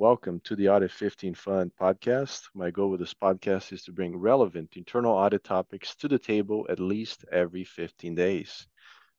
Welcome 0.00 0.40
to 0.44 0.56
the 0.56 0.70
Audit 0.70 0.92
15 0.92 1.34
Fun 1.34 1.70
podcast. 1.78 2.44
My 2.54 2.70
goal 2.70 2.88
with 2.88 3.00
this 3.00 3.12
podcast 3.12 3.70
is 3.70 3.82
to 3.82 3.92
bring 3.92 4.16
relevant 4.16 4.70
internal 4.76 5.12
audit 5.12 5.44
topics 5.44 5.94
to 5.96 6.08
the 6.08 6.18
table 6.18 6.66
at 6.70 6.80
least 6.80 7.26
every 7.30 7.64
15 7.64 8.14
days. 8.14 8.66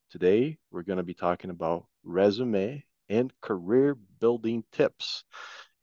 Today, 0.10 0.58
we're 0.72 0.82
going 0.82 0.98
to 0.98 1.04
be 1.04 1.14
talking 1.14 1.52
about 1.52 1.86
resume 2.04 2.84
and 3.10 3.32
career 3.42 3.96
building 4.20 4.64
tips. 4.72 5.24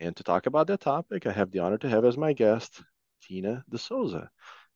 And 0.01 0.17
to 0.17 0.25
talk 0.25 0.47
about 0.47 0.67
that 0.67 0.81
topic, 0.81 1.29
I 1.29 1.33
have 1.33 1.53
the 1.53 1.61
honor 1.61 1.79
to 1.79 1.89
have 1.89 2.05
as 2.05 2.19
my 2.19 2.33
guest 2.33 2.83
Tina 3.23 3.65
De 3.71 3.79
Souza. 3.79 4.29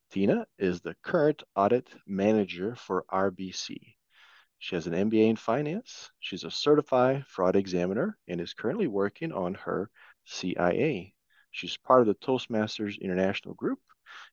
Tina 0.09 0.47
is 0.57 0.79
the 0.79 0.95
current 1.03 1.43
audit 1.53 1.89
manager 2.07 2.75
for 2.75 3.03
RBC. 3.11 3.95
She 4.63 4.75
has 4.75 4.87
an 4.87 4.93
MBA 4.93 5.27
in 5.27 5.35
finance. 5.35 6.09
She's 6.21 6.45
a 6.45 6.49
certified 6.49 7.27
fraud 7.27 7.57
examiner 7.57 8.17
and 8.29 8.39
is 8.39 8.53
currently 8.53 8.87
working 8.87 9.33
on 9.33 9.55
her 9.55 9.89
CIA. 10.23 11.13
She's 11.51 11.75
part 11.75 11.99
of 11.99 12.07
the 12.07 12.15
Toastmasters 12.15 12.97
International 13.01 13.55
Group, 13.55 13.79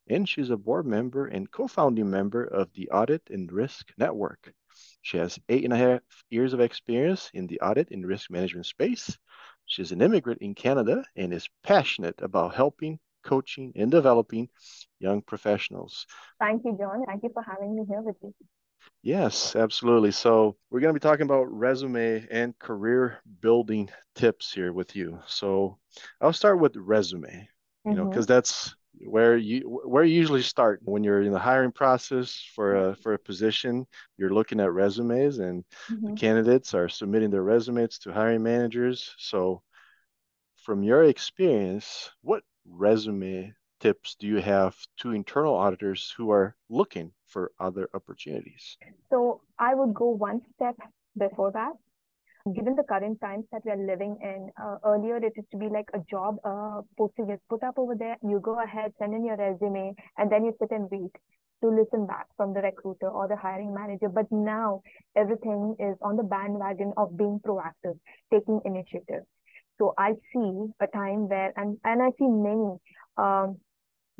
and 0.08 0.28
she's 0.28 0.50
a 0.50 0.56
board 0.56 0.86
member 0.86 1.26
and 1.26 1.50
co-founding 1.50 2.08
member 2.08 2.44
of 2.44 2.72
the 2.74 2.88
Audit 2.90 3.28
and 3.28 3.50
Risk 3.50 3.92
Network. 3.98 4.54
She 5.02 5.16
has 5.16 5.36
eight 5.48 5.64
and 5.64 5.72
a 5.72 5.76
half 5.76 6.00
years 6.30 6.52
of 6.52 6.60
experience 6.60 7.28
in 7.34 7.48
the 7.48 7.60
audit 7.60 7.90
and 7.90 8.06
risk 8.06 8.30
management 8.30 8.66
space. 8.66 9.18
She's 9.66 9.90
an 9.90 10.00
immigrant 10.00 10.42
in 10.42 10.54
Canada 10.54 11.04
and 11.16 11.34
is 11.34 11.48
passionate 11.64 12.22
about 12.22 12.54
helping, 12.54 13.00
coaching, 13.24 13.72
and 13.74 13.90
developing 13.90 14.48
young 15.00 15.22
professionals. 15.22 16.06
Thank 16.38 16.64
you, 16.64 16.78
John. 16.78 17.04
Thank 17.08 17.24
you 17.24 17.30
for 17.34 17.42
having 17.42 17.74
me 17.74 17.84
here 17.84 18.00
with 18.00 18.14
you. 18.22 18.32
Yes, 19.02 19.56
absolutely. 19.56 20.10
So 20.10 20.56
we're 20.70 20.80
going 20.80 20.92
to 20.94 20.98
be 20.98 21.02
talking 21.02 21.24
about 21.24 21.50
resume 21.50 22.26
and 22.30 22.58
career 22.58 23.18
building 23.40 23.88
tips 24.14 24.52
here 24.52 24.72
with 24.72 24.94
you. 24.94 25.20
So 25.26 25.78
I'll 26.20 26.34
start 26.34 26.60
with 26.60 26.76
resume, 26.76 27.48
you 27.86 27.94
know, 27.94 28.06
because 28.06 28.26
mm-hmm. 28.26 28.34
that's 28.34 28.74
where 29.06 29.36
you 29.36 29.80
where 29.84 30.04
you 30.04 30.14
usually 30.14 30.42
start 30.42 30.80
when 30.84 31.02
you're 31.02 31.22
in 31.22 31.32
the 31.32 31.38
hiring 31.38 31.72
process 31.72 32.44
for 32.54 32.90
a 32.90 32.96
for 32.96 33.14
a 33.14 33.18
position. 33.18 33.86
You're 34.18 34.34
looking 34.34 34.60
at 34.60 34.72
resumes, 34.72 35.38
and 35.38 35.64
mm-hmm. 35.90 36.06
the 36.08 36.12
candidates 36.12 36.74
are 36.74 36.88
submitting 36.88 37.30
their 37.30 37.42
resumes 37.42 37.98
to 38.00 38.12
hiring 38.12 38.42
managers. 38.42 39.14
So, 39.18 39.62
from 40.56 40.82
your 40.82 41.04
experience, 41.04 42.10
what 42.20 42.42
resume 42.68 43.54
tips 43.80 44.14
do 44.14 44.26
you 44.26 44.40
have 44.40 44.76
to 44.98 45.12
internal 45.12 45.54
auditors 45.54 46.12
who 46.16 46.30
are 46.30 46.54
looking 46.68 47.12
for 47.26 47.52
other 47.58 47.88
opportunities? 47.94 48.76
So 49.10 49.40
I 49.58 49.74
would 49.74 49.94
go 49.94 50.10
one 50.10 50.40
step 50.54 50.76
before 51.16 51.50
that. 51.52 51.72
Given 52.54 52.74
the 52.74 52.84
current 52.84 53.20
times 53.20 53.44
that 53.52 53.62
we 53.64 53.70
are 53.70 53.86
living 53.86 54.16
in, 54.22 54.50
uh, 54.62 54.76
earlier 54.84 55.16
it 55.16 55.32
used 55.36 55.50
to 55.50 55.58
be 55.58 55.68
like 55.68 55.88
a 55.92 56.00
job 56.10 56.36
uh, 56.44 56.80
posting 56.96 57.28
is 57.30 57.38
put 57.50 57.62
up 57.62 57.78
over 57.78 57.94
there. 57.94 58.16
You 58.22 58.40
go 58.40 58.62
ahead, 58.62 58.92
send 58.98 59.14
in 59.14 59.24
your 59.24 59.36
resume, 59.36 59.94
and 60.16 60.32
then 60.32 60.44
you 60.44 60.54
sit 60.58 60.70
and 60.70 60.88
wait 60.90 61.12
to 61.62 61.68
listen 61.68 62.06
back 62.06 62.26
from 62.36 62.54
the 62.54 62.60
recruiter 62.60 63.08
or 63.08 63.28
the 63.28 63.36
hiring 63.36 63.74
manager. 63.74 64.08
But 64.08 64.26
now 64.30 64.80
everything 65.16 65.76
is 65.78 65.96
on 66.00 66.16
the 66.16 66.22
bandwagon 66.22 66.92
of 66.96 67.16
being 67.16 67.40
proactive, 67.46 67.98
taking 68.32 68.60
initiative. 68.64 69.24
So 69.78 69.94
I 69.98 70.12
see 70.32 70.66
a 70.80 70.86
time 70.86 71.28
where, 71.28 71.52
and, 71.56 71.78
and 71.84 72.02
I 72.02 72.08
see 72.18 72.28
many 72.28 72.76
um, 73.16 73.58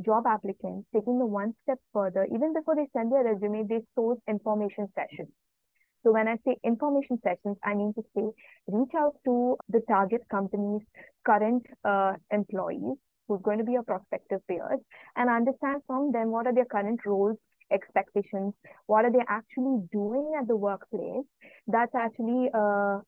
job 0.05 0.25
applicants 0.27 0.89
taking 0.95 1.19
the 1.19 1.27
one 1.27 1.55
step 1.63 1.79
further, 1.93 2.27
even 2.35 2.55
before 2.55 2.77
they 2.77 2.87
send 2.97 3.13
their 3.13 3.25
resume, 3.25 3.67
they 3.69 3.81
source 3.95 4.19
information 4.29 4.89
sessions. 4.95 5.33
So 6.03 6.13
when 6.13 6.29
I 6.29 6.37
say 6.47 6.57
information 6.65 7.19
sessions, 7.23 7.59
I 7.63 7.75
mean 7.75 7.93
to 7.95 8.03
say 8.15 8.25
reach 8.69 8.93
out 8.97 9.17
to 9.27 9.57
the 9.69 9.81
target 9.89 10.23
company's 10.31 10.83
current 11.27 11.63
uh, 11.85 12.15
employees 12.31 12.97
who's 13.29 13.41
going 13.43 13.59
to 13.59 13.65
be 13.65 13.73
your 13.73 13.83
prospective 13.83 14.41
peers 14.49 14.81
and 15.17 15.29
understand 15.29 15.83
from 15.87 16.11
them 16.13 16.31
what 16.31 16.47
are 16.47 16.55
their 16.55 16.65
current 16.65 17.01
roles, 17.05 17.37
expectations, 17.71 18.55
what 18.87 19.05
are 19.05 19.13
they 19.13 19.25
actually 19.29 19.87
doing 19.93 20.33
at 20.41 20.49
the 20.49 20.57
workplace 20.57 21.25
that's 21.67 21.95
actually 21.95 22.49
uh, 22.55 22.99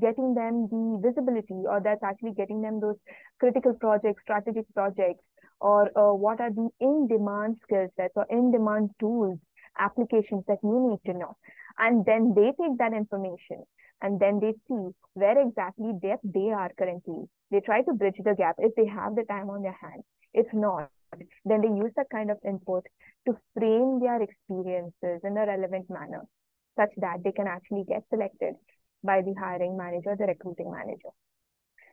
getting 0.00 0.34
them 0.34 0.68
the 0.70 1.00
visibility 1.02 1.64
or 1.66 1.80
that's 1.82 2.02
actually 2.02 2.32
getting 2.32 2.62
them 2.62 2.80
those 2.80 2.96
critical 3.40 3.74
projects, 3.74 4.22
strategic 4.22 4.64
projects 4.74 5.24
or 5.62 5.86
uh, 5.96 6.12
what 6.12 6.40
are 6.40 6.50
the 6.50 6.68
in-demand 6.80 7.56
skill 7.62 7.86
sets 7.96 8.12
or 8.16 8.26
in-demand 8.28 8.90
tools, 8.98 9.38
applications 9.78 10.42
that 10.48 10.58
you 10.62 10.90
need 10.90 11.10
to 11.10 11.16
know. 11.16 11.36
And 11.78 12.04
then 12.04 12.34
they 12.34 12.50
take 12.60 12.76
that 12.78 12.92
information 12.92 13.62
and 14.02 14.18
then 14.18 14.40
they 14.40 14.52
see 14.66 14.90
where 15.14 15.40
exactly 15.40 15.92
they, 16.02 16.16
they 16.24 16.50
are 16.50 16.70
currently. 16.76 17.28
They 17.52 17.60
try 17.60 17.82
to 17.82 17.92
bridge 17.94 18.18
the 18.22 18.34
gap 18.34 18.56
if 18.58 18.74
they 18.74 18.86
have 18.86 19.14
the 19.14 19.22
time 19.22 19.50
on 19.50 19.62
their 19.62 19.76
hands. 19.80 20.02
If 20.34 20.46
not, 20.52 20.90
then 21.44 21.60
they 21.60 21.68
use 21.68 21.92
that 21.96 22.10
kind 22.10 22.30
of 22.30 22.38
input 22.44 22.84
to 23.28 23.36
frame 23.54 24.00
their 24.00 24.20
experiences 24.20 25.20
in 25.22 25.36
a 25.36 25.46
relevant 25.46 25.88
manner 25.88 26.26
such 26.76 26.90
that 26.96 27.22
they 27.22 27.32
can 27.32 27.46
actually 27.46 27.84
get 27.86 28.02
selected 28.10 28.54
by 29.04 29.22
the 29.22 29.34
hiring 29.38 29.76
manager, 29.76 30.16
the 30.18 30.26
recruiting 30.26 30.72
manager 30.72 31.10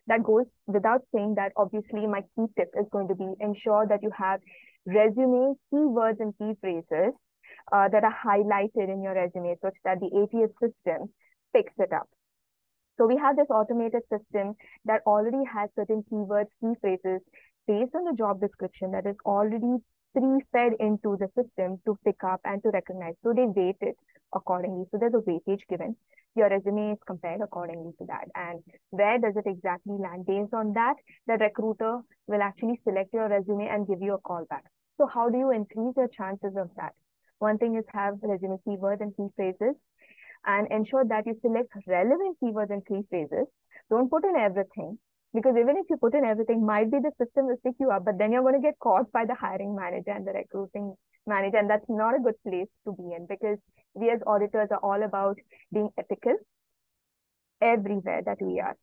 that 0.10 0.24
goes 0.24 0.46
without 0.68 1.02
saying 1.14 1.36
that 1.36 1.54
obviously 1.56 2.06
my 2.08 2.22
key 2.36 2.46
tip 2.58 2.70
is 2.80 2.86
going 2.92 3.08
to 3.08 3.16
be 3.16 3.28
ensure 3.40 3.86
that 3.88 4.04
you 4.04 4.12
have 4.18 4.42
resume 4.86 5.56
keywords 5.72 6.20
and 6.20 6.34
key 6.38 6.54
phrases 6.60 7.14
uh, 7.72 7.88
that 7.90 8.04
are 8.04 8.16
highlighted 8.26 8.92
in 8.92 9.02
your 9.04 9.14
resume 9.14 9.56
such 9.62 9.76
that 9.86 10.00
the 10.00 10.10
ATS 10.22 10.52
system 10.60 11.10
picks 11.54 11.74
it 11.78 11.94
up. 11.94 12.10
So 12.98 13.08
we 13.08 13.18
have 13.18 13.38
this 13.38 13.48
automated 13.50 14.02
system 14.12 14.56
that 14.86 15.02
already 15.06 15.44
has 15.54 15.70
certain 15.76 16.04
keywords, 16.12 16.50
key 16.60 16.74
phrases 16.82 17.22
based 17.68 17.96
on 17.96 18.04
the 18.06 18.16
job 18.18 18.42
description 18.42 18.92
that 18.92 19.06
is 19.06 19.16
already 19.26 19.78
pre-fed 20.14 20.74
into 20.80 21.18
the 21.18 21.30
system 21.38 21.80
to 21.86 21.98
pick 22.04 22.24
up 22.24 22.42
and 22.44 22.62
to 22.64 22.70
recognize. 22.72 23.14
So 23.24 23.32
they 23.34 23.46
weight 23.46 23.78
it 23.82 23.96
accordingly. 24.34 24.86
So 24.92 24.98
there's 25.00 25.14
a 25.14 25.30
weightage 25.30 25.62
given 25.70 25.96
your 26.36 26.50
resume 26.50 26.94
is 26.94 27.00
compared 27.06 27.42
accordingly 27.42 27.92
to 28.00 28.06
that. 28.06 28.26
And 28.36 28.62
where 28.92 29.18
does 29.18 29.36
it 29.36 29.50
exactly 29.50 29.96
land? 29.98 30.26
Based 30.26 30.54
on 30.54 30.74
that, 30.74 30.96
the 31.28 31.38
recruiter 31.38 32.00
will 32.28 32.42
actually 32.42 32.80
select 32.84 33.14
your 33.14 33.28
resume 33.28 33.68
and 33.68 33.88
give 33.88 34.02
you 34.02 34.14
a 34.14 34.20
call 34.20 34.46
back. 34.50 34.64
So 34.98 35.08
how 35.08 35.30
do 35.30 35.38
you 35.38 35.52
increase 35.52 35.94
your 35.98 36.10
chances 36.10 36.54
of 36.58 36.70
that? 36.78 36.94
One 37.40 37.58
thing 37.58 37.76
is 37.76 37.86
have 37.94 38.16
resume 38.22 38.58
keywords 38.68 39.02
and 39.02 39.16
key 39.16 39.28
phrases 39.36 39.76
and 40.46 40.68
ensure 40.72 41.06
that 41.06 41.26
you 41.26 41.36
select 41.42 41.70
relevant 41.88 42.38
keywords 42.42 42.70
and 42.70 42.86
key 42.86 43.02
phrases. 43.10 43.48
Don't 43.90 44.10
put 44.10 44.24
in 44.26 44.36
everything 44.36 45.00
because 45.34 45.56
even 45.60 45.78
if 45.78 45.86
you 45.90 45.98
put 45.98 46.16
in 46.16 46.26
everything, 46.26 46.66
might 46.66 46.92
be 46.92 46.98
the 46.98 47.12
system 47.24 47.46
will 47.46 47.58
pick 47.64 47.76
you 47.80 47.92
up, 47.92 48.06
but 48.06 48.18
then 48.18 48.32
you're 48.32 48.42
going 48.42 48.60
to 48.60 48.68
get 48.68 48.80
caught 48.80 49.12
by 49.12 49.26
the 49.26 49.36
hiring 49.36 49.76
manager 49.76 50.12
and 50.12 50.26
the 50.26 50.32
recruiting 50.32 50.96
manager. 51.28 51.58
And 51.58 51.70
that's 51.70 51.86
not 51.88 52.16
a 52.16 52.20
good 52.20 52.36
place 52.48 52.68
to 52.86 52.94
be 52.94 53.14
in 53.16 53.28
because 53.30 53.60
we 53.94 54.10
as 54.10 54.20
auditors 54.26 54.70
are 54.72 54.80
all 54.82 55.04
about 55.04 55.38
being 55.72 55.90
ethical 56.00 56.36
everywhere 57.62 58.22
that 58.26 58.38
we 58.42 58.60
are. 58.60 58.76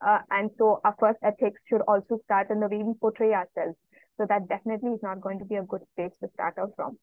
Uh, 0.00 0.20
and 0.30 0.50
so 0.58 0.80
our 0.84 0.94
first 1.00 1.18
ethics 1.24 1.60
should 1.68 1.80
also 1.88 2.18
start 2.24 2.50
in 2.50 2.60
the 2.60 2.68
way 2.68 2.82
we 2.84 2.94
portray 3.00 3.32
ourselves. 3.32 3.76
So 4.16 4.26
that 4.28 4.48
definitely 4.48 4.92
is 4.92 5.00
not 5.02 5.20
going 5.20 5.40
to 5.40 5.44
be 5.44 5.56
a 5.56 5.62
good 5.62 5.82
place 5.96 6.12
to 6.22 6.28
start 6.34 6.54
out 6.58 6.70
from. 6.76 6.96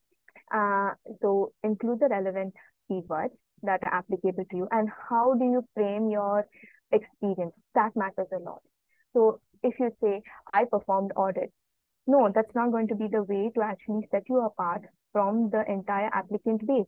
Uh, 0.54 0.92
so 1.22 1.52
include 1.64 2.00
the 2.00 2.08
relevant 2.10 2.54
keywords 2.90 3.36
that 3.64 3.82
are 3.84 3.96
applicable 3.96 4.46
to 4.52 4.58
you 4.58 4.68
and 4.72 4.90
how 5.10 5.34
do 5.34 5.44
you 5.44 5.66
frame 5.74 6.10
your 6.10 6.46
experience? 6.92 7.54
That 7.74 7.92
matters 7.96 8.28
a 8.34 8.40
lot. 8.40 8.62
So 9.16 9.40
if 9.64 9.80
you 9.80 9.92
say, 10.02 10.22
I 10.54 10.66
performed 10.66 11.12
audit, 11.16 11.52
no, 12.06 12.30
that's 12.36 12.54
not 12.54 12.72
going 12.72 12.90
to 12.90 12.96
be 12.96 13.08
the 13.08 13.24
way 13.24 13.50
to 13.56 13.62
actually 13.62 14.08
set 14.12 14.24
you 14.30 14.42
apart 14.42 14.82
from 15.14 15.50
the 15.52 15.64
entire 15.72 16.10
applicant 16.14 16.68
base. 16.68 16.86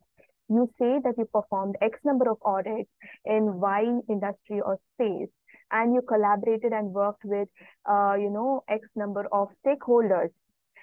You 0.48 0.70
say 0.78 0.98
that 1.04 1.14
you 1.16 1.24
performed 1.24 1.76
X 1.80 1.98
number 2.04 2.30
of 2.30 2.36
audits 2.44 2.90
in 3.24 3.60
Y 3.60 3.84
industry 4.08 4.60
or 4.60 4.78
space, 4.94 5.28
and 5.72 5.94
you 5.94 6.02
collaborated 6.02 6.72
and 6.72 6.92
worked 6.92 7.24
with, 7.24 7.48
uh, 7.90 8.14
you 8.18 8.30
know, 8.30 8.62
X 8.68 8.86
number 8.94 9.26
of 9.32 9.48
stakeholders, 9.64 10.30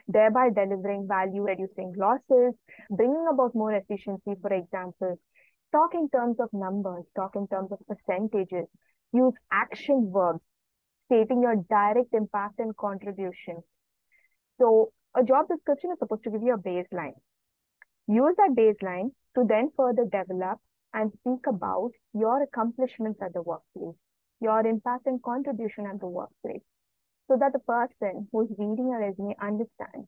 thereby 0.07 0.49
delivering 0.49 1.07
value, 1.07 1.43
reducing 1.43 1.93
losses, 1.95 2.53
bringing 2.89 3.27
about 3.31 3.55
more 3.55 3.73
efficiency, 3.73 4.33
for 4.41 4.51
example. 4.51 5.19
Talk 5.71 5.93
in 5.93 6.09
terms 6.09 6.37
of 6.39 6.49
numbers, 6.53 7.05
talk 7.15 7.35
in 7.35 7.47
terms 7.47 7.71
of 7.71 7.79
percentages, 7.87 8.67
use 9.13 9.33
action 9.51 10.11
verbs, 10.13 10.41
stating 11.05 11.41
your 11.41 11.55
direct 11.69 12.13
impact 12.13 12.59
and 12.59 12.75
contribution. 12.77 13.57
So 14.59 14.91
a 15.15 15.23
job 15.23 15.47
description 15.47 15.91
is 15.91 15.99
supposed 15.99 16.23
to 16.23 16.31
give 16.31 16.41
you 16.41 16.53
a 16.53 16.57
baseline. 16.57 17.15
Use 18.07 18.35
that 18.37 18.55
baseline 18.57 19.11
to 19.35 19.45
then 19.47 19.71
further 19.75 20.03
develop 20.05 20.59
and 20.93 21.11
speak 21.19 21.47
about 21.47 21.91
your 22.13 22.41
accomplishments 22.43 23.19
at 23.21 23.33
the 23.33 23.41
workplace, 23.41 23.95
your 24.39 24.65
impact 24.65 25.07
and 25.07 25.21
contribution 25.23 25.85
at 25.85 25.99
the 25.99 26.07
workplace, 26.07 26.61
so 27.27 27.37
that 27.39 27.51
the 27.53 27.59
person 27.59 28.27
who's 28.31 28.49
reading 28.57 28.87
your 28.89 28.99
resume 28.99 29.35
understands, 29.41 30.07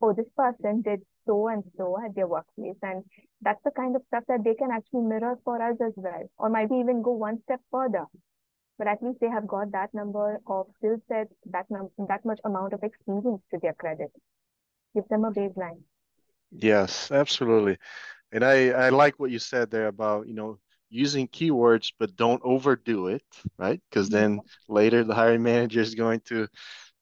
oh, 0.00 0.12
this 0.12 0.28
person 0.36 0.82
did 0.82 1.00
so 1.26 1.48
and 1.48 1.64
so 1.76 1.96
at 2.04 2.14
their 2.14 2.28
workplace. 2.28 2.76
And 2.82 3.02
that's 3.40 3.62
the 3.64 3.70
kind 3.72 3.96
of 3.96 4.02
stuff 4.08 4.24
that 4.28 4.44
they 4.44 4.54
can 4.54 4.70
actually 4.70 5.02
mirror 5.02 5.38
for 5.44 5.60
us 5.60 5.76
as 5.84 5.92
well, 5.96 6.30
or 6.38 6.48
maybe 6.50 6.76
even 6.76 7.02
go 7.02 7.12
one 7.12 7.40
step 7.44 7.60
further. 7.70 8.04
But 8.78 8.86
at 8.86 9.02
least 9.02 9.18
they 9.20 9.28
have 9.28 9.46
got 9.46 9.72
that 9.72 9.92
number 9.92 10.38
of 10.46 10.66
skill 10.78 10.96
sets, 11.08 11.32
that 11.46 11.66
num- 11.70 11.90
that 12.08 12.24
much 12.24 12.40
amount 12.44 12.72
of 12.72 12.82
experience 12.82 13.42
to 13.50 13.58
their 13.60 13.74
credit. 13.74 14.12
Give 14.94 15.06
them 15.08 15.24
a 15.24 15.32
baseline. 15.32 15.82
Yes, 16.50 17.10
absolutely. 17.10 17.78
And 18.32 18.44
I, 18.44 18.70
I 18.70 18.88
like 18.90 19.18
what 19.18 19.30
you 19.30 19.38
said 19.38 19.70
there 19.70 19.88
about, 19.88 20.26
you 20.28 20.34
know, 20.34 20.58
using 20.90 21.28
keywords, 21.28 21.92
but 21.98 22.16
don't 22.16 22.40
overdo 22.44 23.08
it, 23.08 23.24
right? 23.58 23.80
Because 23.90 24.08
mm-hmm. 24.08 24.36
then 24.36 24.40
later 24.68 25.04
the 25.04 25.14
hiring 25.14 25.42
manager 25.42 25.80
is 25.80 25.94
going 25.94 26.20
to 26.20 26.48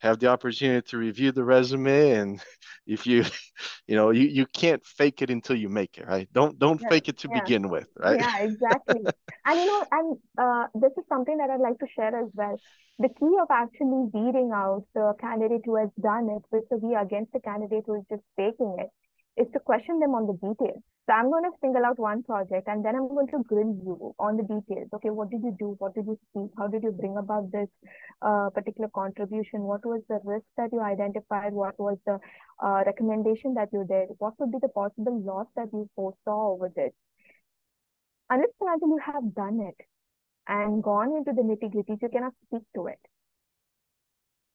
have 0.01 0.19
the 0.21 0.29
opportunity 0.29 0.87
to 0.91 0.99
review 0.99 1.33
the 1.33 1.45
resume 1.45 2.11
and 2.13 2.43
if 2.87 3.07
you 3.07 3.25
you 3.87 3.97
know 3.97 4.11
you, 4.11 4.27
you 4.27 4.47
can't 4.47 4.85
fake 4.85 5.23
it 5.23 5.31
until 5.31 5.57
you 5.57 5.69
make 5.69 5.99
it 5.99 6.07
right? 6.07 6.29
Don't 6.33 6.59
don't 6.59 6.81
Yeah, 6.81 6.89
fake 6.89 7.09
it 7.09 7.19
to 7.19 7.29
yeah, 7.29 7.49
begin 7.49 7.69
with 7.69 7.89
right? 7.97 8.21
Yeah, 8.21 8.39
exactly. 8.43 9.11
And 9.47 9.61
you 9.61 9.67
know, 9.67 9.87
and 9.91 10.19
uh, 10.39 10.67
this 10.75 10.93
is 10.99 11.05
something 11.09 11.37
that 11.39 11.51
I'd 11.51 11.61
like 11.61 11.79
to 11.81 11.87
share 11.95 12.15
as 12.19 12.31
well. 12.35 12.61
The 12.99 13.09
key 13.09 13.35
of 13.41 13.49
actually 13.51 14.11
weeding 14.13 14.51
out 14.55 14.85
the 14.95 15.15
candidate 15.21 15.63
who 15.65 15.77
has 15.77 15.91
done 16.01 16.29
it 16.31 16.43
vis-a-vis 16.53 16.97
against 17.01 17.33
the 17.33 17.41
candidate 17.41 17.85
who 17.87 17.97
is 17.97 18.05
just 18.11 18.23
faking 18.37 18.77
it 18.79 18.91
is 19.37 19.47
to 19.53 19.61
question 19.61 20.01
them 20.01 20.15
on 20.15 20.27
the 20.27 20.33
details. 20.35 20.83
So 21.07 21.13
I'm 21.13 21.31
going 21.31 21.45
to 21.45 21.51
single 21.61 21.85
out 21.85 21.99
one 21.99 22.23
project 22.23 22.67
and 22.67 22.85
then 22.85 22.97
I'm 22.97 23.09
going 23.09 23.29
to 23.29 23.43
grill 23.47 23.79
you 23.85 24.15
on 24.19 24.37
the 24.37 24.43
details. 24.43 24.89
Okay, 24.95 25.11
what 25.11 25.31
did 25.31 25.43
you 25.45 25.55
do? 25.59 25.77
What 25.79 25.95
did 25.95 26.07
you 26.07 26.19
speak? 26.31 26.51
How 26.59 26.67
did 26.67 26.83
you 26.83 26.91
bring 26.91 27.17
about 27.17 27.53
this 27.53 27.69
uh, 28.23 28.51
particular 28.51 28.89
contribution? 28.95 29.61
What 29.61 29.85
was 29.85 30.03
the 30.09 30.19
risk 30.25 30.47
that 30.57 30.71
you 30.73 30.81
identified? 30.81 31.53
What 31.53 31.79
was 31.79 31.99
the 32.07 32.19
uh, 32.65 32.83
recommendation 32.87 33.55
that 33.55 33.69
you 33.73 33.85
did? 33.89 34.09
What 34.19 34.35
would 34.41 34.51
be 34.51 34.59
the 34.61 34.69
possible 34.69 35.21
loss 35.21 35.47
that 35.55 35.69
you 35.73 35.89
foresaw 35.95 36.55
over 36.55 36.73
this? 36.75 36.93
Unless 38.29 38.49
until 38.61 38.89
you 38.89 39.01
have 39.05 39.35
done 39.35 39.61
it 39.61 39.87
and 40.49 40.83
gone 40.83 41.15
into 41.17 41.33
the 41.33 41.43
nitty 41.43 41.73
gritties, 41.73 42.03
you 42.03 42.09
cannot 42.09 42.33
speak 42.47 42.63
to 42.75 42.87
it. 42.87 42.99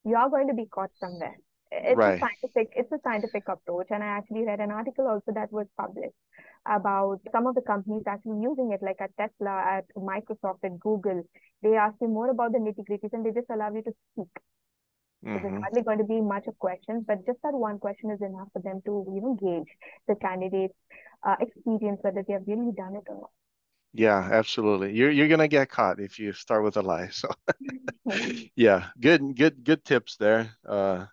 You 0.03 0.15
are 0.15 0.29
going 0.29 0.47
to 0.47 0.53
be 0.53 0.65
caught 0.65 0.91
somewhere. 0.99 1.37
It's 1.71 2.05
a 2.05 2.13
scientific, 2.19 2.73
it's 2.75 2.91
a 2.91 2.99
scientific 3.03 3.47
approach, 3.47 3.87
and 3.91 4.03
I 4.03 4.07
actually 4.07 4.45
read 4.45 4.59
an 4.59 4.71
article 4.71 5.07
also 5.07 5.31
that 5.33 5.51
was 5.51 5.67
published 5.77 6.15
about 6.67 7.19
some 7.31 7.47
of 7.47 7.55
the 7.55 7.61
companies 7.61 8.03
actually 8.07 8.41
using 8.41 8.71
it, 8.73 8.81
like 8.83 9.01
at 9.01 9.15
Tesla, 9.17 9.55
at 9.77 9.85
Microsoft, 9.95 10.63
at 10.63 10.79
Google. 10.79 11.23
They 11.63 11.75
ask 11.75 11.95
you 12.01 12.07
more 12.09 12.29
about 12.29 12.51
the 12.53 12.59
nitty 12.59 12.85
gritties, 12.89 13.13
and 13.13 13.25
they 13.25 13.31
just 13.31 13.49
allow 13.49 13.73
you 13.73 13.83
to 13.83 13.93
speak. 14.13 14.43
So 15.33 15.39
there's 15.39 15.55
hardly 15.61 15.81
going 15.83 15.97
to 15.97 16.05
be 16.05 16.21
much 16.21 16.47
of 16.47 16.57
questions, 16.59 17.03
but 17.05 17.25
just 17.25 17.41
that 17.43 17.53
one 17.53 17.79
question 17.79 18.11
is 18.11 18.21
enough 18.21 18.47
for 18.53 18.61
them 18.61 18.81
to, 18.85 19.05
you 19.13 19.21
know, 19.21 19.33
gauge 19.35 19.75
the 20.07 20.15
candidate's 20.15 20.77
uh, 21.23 21.35
experience, 21.41 21.99
whether 22.01 22.23
they 22.23 22.33
have 22.33 22.47
really 22.47 22.71
done 22.71 22.95
it 22.95 23.03
or 23.09 23.15
not. 23.21 23.31
yeah 23.93 24.29
absolutely 24.31 24.93
you're 24.93 25.11
you're 25.11 25.27
gonna 25.27 25.47
get 25.47 25.69
caught 25.69 25.99
if 25.99 26.17
you 26.19 26.31
start 26.31 26.63
with 26.63 26.77
a 26.77 26.81
lie 26.81 27.09
so 27.09 27.27
yeah 28.55 28.87
good 28.99 29.35
good 29.35 29.63
good 29.63 29.83
tips 29.85 30.17
there 30.17 30.51
uh 30.67 31.05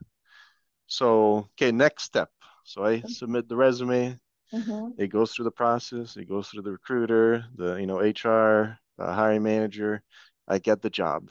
so 0.88 1.49
okay 1.55 1.73
next 1.73 2.05
step. 2.05 2.31
So 2.64 2.85
I 2.85 3.05
submit 3.06 3.49
the 3.49 3.56
resume. 3.56 4.19
Mm-hmm. 4.55 4.93
it 4.99 5.08
goes 5.08 5.32
through 5.32 5.44
the 5.46 5.52
process. 5.52 6.17
It 6.17 6.29
goes 6.29 6.49
through 6.49 6.62
the 6.62 6.73
recruiter 6.73 7.44
the 7.56 7.76
you 7.76 7.87
know 7.87 8.00
hr 8.00 8.79
the 8.99 9.06
hiring 9.12 9.43
manager. 9.44 10.02
I 10.49 10.58
get 10.58 10.82
the 10.82 10.90
job. 10.90 11.31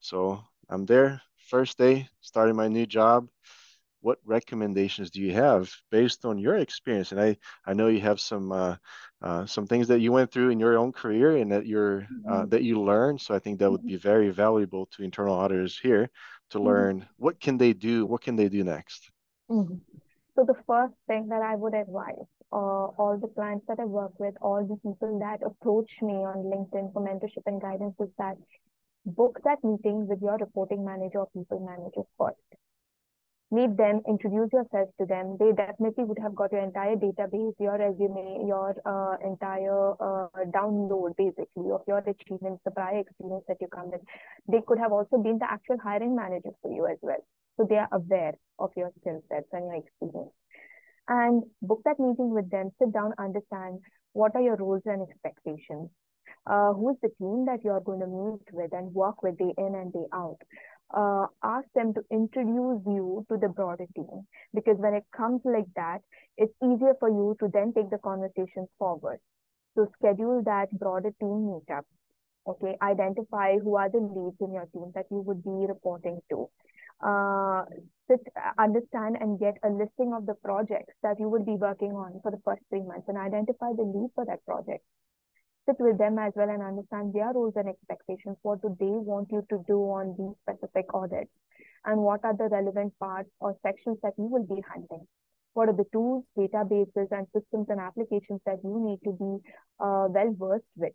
So 0.00 0.42
i'm 0.70 0.86
there. 0.86 1.22
First 1.48 1.78
day 1.78 2.08
starting 2.20 2.56
my 2.56 2.68
new 2.68 2.86
job. 2.86 3.28
What 4.02 4.18
recommendations 4.24 5.10
do 5.10 5.20
you 5.20 5.32
have 5.32 5.72
based 5.90 6.24
on 6.24 6.38
your 6.38 6.56
experience? 6.56 7.12
And 7.12 7.20
i 7.20 7.36
i 7.66 7.74
know 7.74 7.88
you 7.88 8.00
have 8.00 8.20
some 8.20 8.52
uh, 8.52 8.76
uh, 9.22 9.46
some 9.46 9.66
things 9.66 9.88
that 9.88 10.00
you 10.00 10.12
went 10.12 10.30
through 10.32 10.50
in 10.50 10.60
your 10.60 10.78
own 10.78 10.92
career 10.92 11.36
and 11.36 11.52
that 11.52 11.66
you're 11.66 12.08
uh, 12.28 12.44
Mm-hmm. 12.44 12.52
that 12.52 12.62
you 12.62 12.80
learned. 12.82 13.20
So 13.20 13.34
i 13.34 13.38
think 13.40 13.58
that 13.60 13.70
would 13.70 13.84
be 13.86 13.96
very 13.96 14.30
valuable 14.30 14.86
to 14.92 15.02
internal 15.02 15.34
auditors 15.34 15.78
here 15.78 16.10
to 16.50 16.60
Mm-hmm. 16.64 16.82
learn 16.82 17.06
what 17.18 17.40
can 17.40 17.58
they 17.58 17.72
do 17.72 18.06
what 18.06 18.22
can 18.22 18.36
they 18.36 18.48
do 18.48 18.64
next 18.64 19.10
Mm-hmm. 19.50 19.76
So 20.36 20.44
the 20.44 20.54
first 20.66 20.94
thing 21.06 21.28
that 21.28 21.42
I 21.42 21.56
would 21.56 21.74
advise 21.74 22.26
uh, 22.52 22.86
all 23.00 23.18
the 23.20 23.28
clients 23.28 23.66
that 23.68 23.78
I 23.80 23.84
work 23.84 24.18
with, 24.18 24.34
all 24.40 24.64
the 24.66 24.76
people 24.76 25.18
that 25.20 25.42
approach 25.46 25.90
me 26.02 26.14
on 26.14 26.44
LinkedIn 26.52 26.92
for 26.92 27.02
mentorship 27.06 27.42
and 27.46 27.60
guidance 27.60 27.94
is 28.00 28.10
that 28.18 28.36
book 29.06 29.40
that 29.44 29.62
meeting 29.64 30.06
with 30.06 30.20
your 30.22 30.36
reporting 30.38 30.84
manager 30.84 31.20
or 31.20 31.28
people 31.34 31.60
manager 31.60 32.02
first. 32.18 32.60
Meet 33.52 33.76
them, 33.76 34.00
introduce 34.06 34.52
yourself 34.52 34.90
to 35.00 35.06
them. 35.06 35.36
They 35.40 35.50
definitely 35.50 36.04
would 36.04 36.18
have 36.20 36.36
got 36.36 36.52
your 36.52 36.62
entire 36.62 36.94
database, 36.94 37.54
your 37.58 37.76
resume, 37.78 38.46
your 38.46 38.76
uh, 38.86 39.16
entire 39.26 39.90
uh, 40.00 40.28
download 40.54 41.16
basically 41.16 41.72
of 41.72 41.82
your 41.88 41.98
achievements, 41.98 42.62
the 42.64 42.70
prior 42.70 43.00
experience 43.00 43.44
that 43.48 43.56
you 43.60 43.66
come 43.66 43.90
with. 43.90 44.02
They 44.46 44.60
could 44.64 44.78
have 44.78 44.92
also 44.92 45.18
been 45.18 45.38
the 45.38 45.50
actual 45.50 45.78
hiring 45.82 46.14
manager 46.14 46.50
for 46.62 46.70
you 46.70 46.86
as 46.86 46.98
well. 47.02 47.18
So 47.56 47.66
they 47.68 47.76
are 47.76 47.88
aware 47.90 48.34
of 48.60 48.70
your 48.76 48.92
skill 49.00 49.20
sets 49.28 49.48
and 49.52 49.64
your 49.64 49.74
experience. 49.74 50.30
And 51.08 51.42
book 51.60 51.80
that 51.84 51.98
meeting 51.98 52.30
with 52.30 52.48
them, 52.50 52.70
sit 52.78 52.92
down, 52.92 53.14
understand 53.18 53.80
what 54.12 54.36
are 54.36 54.42
your 54.42 54.56
roles 54.56 54.82
and 54.86 55.02
expectations. 55.02 55.90
Uh, 56.46 56.72
who 56.72 56.90
is 56.90 56.96
the 57.02 57.10
team 57.18 57.44
that 57.46 57.64
you're 57.64 57.80
going 57.80 58.00
to 58.00 58.06
meet 58.06 58.46
with 58.52 58.72
and 58.72 58.94
work 58.94 59.22
with 59.22 59.36
day 59.36 59.52
in 59.58 59.74
and 59.74 59.92
day 59.92 60.06
out? 60.14 60.38
Uh, 60.92 61.26
ask 61.44 61.66
them 61.74 61.94
to 61.94 62.00
introduce 62.10 62.82
you 62.84 63.24
to 63.30 63.36
the 63.36 63.48
broader 63.48 63.86
team 63.94 64.26
because 64.52 64.76
when 64.78 64.92
it 64.92 65.04
comes 65.16 65.40
like 65.44 65.68
that, 65.76 66.00
it's 66.36 66.52
easier 66.64 66.94
for 66.98 67.08
you 67.08 67.36
to 67.38 67.48
then 67.52 67.72
take 67.72 67.88
the 67.90 67.98
conversations 67.98 68.68
forward. 68.76 69.18
So 69.76 69.86
schedule 69.98 70.42
that 70.44 70.66
broader 70.72 71.12
team 71.20 71.46
meetup. 71.46 71.84
Okay, 72.46 72.76
identify 72.82 73.58
who 73.58 73.76
are 73.76 73.88
the 73.88 73.98
leads 73.98 74.36
in 74.40 74.52
your 74.52 74.66
team 74.72 74.90
that 74.94 75.06
you 75.10 75.20
would 75.20 75.44
be 75.44 75.66
reporting 75.68 76.18
to. 76.30 76.48
Uh, 77.00 77.64
sit, 78.08 78.20
understand 78.58 79.16
and 79.20 79.38
get 79.38 79.54
a 79.62 79.68
listing 79.68 80.12
of 80.12 80.26
the 80.26 80.34
projects 80.42 80.94
that 81.02 81.20
you 81.20 81.28
would 81.28 81.46
be 81.46 81.54
working 81.54 81.92
on 81.92 82.18
for 82.22 82.30
the 82.30 82.40
first 82.44 82.62
three 82.68 82.82
months 82.82 83.06
and 83.08 83.16
identify 83.16 83.70
the 83.76 83.84
lead 83.84 84.10
for 84.14 84.24
that 84.24 84.44
project 84.44 84.82
sit 85.66 85.76
with 85.78 85.98
them 85.98 86.18
as 86.18 86.32
well 86.36 86.48
and 86.48 86.62
understand 86.62 87.12
their 87.12 87.32
roles 87.32 87.54
and 87.56 87.68
expectations. 87.68 88.36
What 88.42 88.62
do 88.62 88.76
they 88.78 88.86
want 88.86 89.28
you 89.30 89.44
to 89.50 89.64
do 89.66 89.78
on 89.78 90.14
these 90.18 90.36
specific 90.42 90.86
audits? 90.94 91.30
And 91.84 92.00
what 92.00 92.24
are 92.24 92.36
the 92.36 92.48
relevant 92.48 92.92
parts 92.98 93.30
or 93.40 93.56
sections 93.62 93.98
that 94.02 94.12
you 94.18 94.24
will 94.24 94.44
be 94.44 94.62
handling? 94.70 95.06
What 95.54 95.68
are 95.68 95.76
the 95.76 95.86
tools, 95.92 96.24
databases, 96.38 97.08
and 97.10 97.26
systems 97.34 97.66
and 97.68 97.80
applications 97.80 98.40
that 98.46 98.58
you 98.62 98.78
need 98.78 99.00
to 99.04 99.16
be 99.16 99.50
uh, 99.80 100.06
well 100.08 100.34
versed 100.38 100.64
with? 100.76 100.92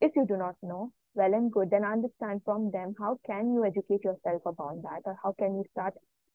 If 0.00 0.12
you 0.16 0.26
do 0.26 0.36
not 0.36 0.56
know, 0.62 0.92
well 1.14 1.34
and 1.34 1.52
good, 1.52 1.70
then 1.70 1.84
understand 1.84 2.42
from 2.44 2.70
them 2.70 2.94
how 2.98 3.18
can 3.26 3.52
you 3.52 3.64
educate 3.64 4.04
yourself 4.04 4.42
about 4.46 4.82
that 4.82 5.02
or 5.04 5.16
how 5.22 5.34
can 5.38 5.56
you 5.56 5.64
start 5.72 5.94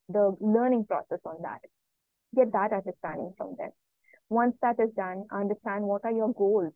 the 0.10 0.36
learning 0.40 0.86
process 0.86 1.20
on 1.26 1.38
that. 1.42 1.60
Get 2.36 2.52
that 2.54 2.74
understanding 2.74 3.34
from 3.38 3.56
them. 3.58 3.72
Once 4.30 4.56
that 4.62 4.80
is 4.80 4.94
done, 4.96 5.26
understand 5.32 5.84
what 5.84 6.04
are 6.04 6.12
your 6.12 6.34
goals 6.34 6.74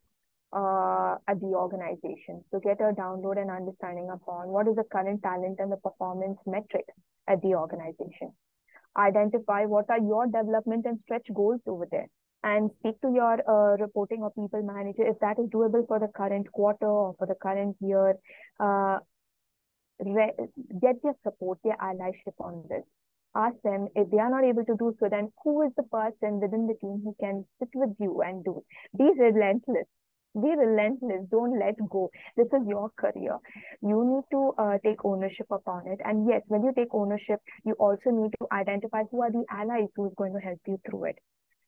uh, 0.53 1.15
at 1.27 1.39
the 1.39 1.53
organization. 1.55 2.43
to 2.53 2.59
get 2.59 2.81
a 2.81 2.93
download 2.93 3.39
and 3.41 3.49
understanding 3.49 4.09
upon 4.11 4.49
what 4.49 4.67
is 4.67 4.75
the 4.75 4.83
current 4.91 5.21
talent 5.23 5.59
and 5.59 5.71
the 5.71 5.77
performance 5.77 6.37
metrics 6.45 6.93
at 7.27 7.41
the 7.41 7.55
organization. 7.55 8.33
Identify 8.97 9.65
what 9.65 9.89
are 9.89 9.99
your 9.99 10.25
development 10.25 10.85
and 10.85 10.99
stretch 11.03 11.27
goals 11.33 11.61
over 11.65 11.87
there 11.89 12.07
and 12.43 12.71
speak 12.79 12.99
to 13.01 13.11
your 13.13 13.37
uh, 13.47 13.77
reporting 13.77 14.21
or 14.23 14.31
people 14.31 14.61
manager 14.63 15.07
if 15.07 15.17
that 15.19 15.39
is 15.39 15.47
doable 15.49 15.87
for 15.87 15.99
the 15.99 16.09
current 16.15 16.51
quarter 16.51 16.87
or 16.87 17.15
for 17.17 17.27
the 17.27 17.35
current 17.35 17.77
year. 17.79 18.15
Uh, 18.59 18.99
get 20.03 20.95
their 21.03 21.15
support, 21.23 21.59
their 21.63 21.77
allyship 21.77 22.35
on 22.39 22.65
this. 22.67 22.83
Ask 23.35 23.55
them 23.63 23.87
if 23.95 24.09
they 24.11 24.17
are 24.17 24.29
not 24.29 24.43
able 24.43 24.65
to 24.65 24.75
do 24.77 24.93
so, 24.99 25.07
then 25.09 25.31
who 25.43 25.61
is 25.61 25.71
the 25.77 25.83
person 25.83 26.41
within 26.41 26.67
the 26.67 26.75
team 26.81 27.01
who 27.03 27.15
can 27.19 27.45
sit 27.59 27.69
with 27.73 27.95
you 27.99 28.21
and 28.21 28.43
do? 28.43 28.61
Be 28.97 29.09
relentless 29.17 29.87
be 30.33 30.49
relentless. 30.55 31.27
Don't 31.29 31.59
let 31.59 31.75
go. 31.89 32.09
This 32.37 32.47
is 32.47 32.67
your 32.67 32.89
career. 32.97 33.37
You 33.81 34.03
need 34.05 34.23
to 34.31 34.53
uh, 34.57 34.77
take 34.83 35.03
ownership 35.03 35.47
upon 35.51 35.87
it. 35.87 35.99
And 36.03 36.27
yes 36.27 36.41
when 36.47 36.63
you 36.63 36.73
take 36.75 36.93
ownership 36.93 37.39
you 37.65 37.73
also 37.73 38.11
need 38.11 38.31
to 38.39 38.47
identify 38.51 39.03
who 39.11 39.21
are 39.21 39.31
the 39.31 39.43
allies 39.49 39.89
who 39.95 40.07
is 40.07 40.13
going 40.17 40.33
to 40.33 40.39
help 40.39 40.59
you 40.67 40.79
through 40.89 41.05
it. 41.05 41.19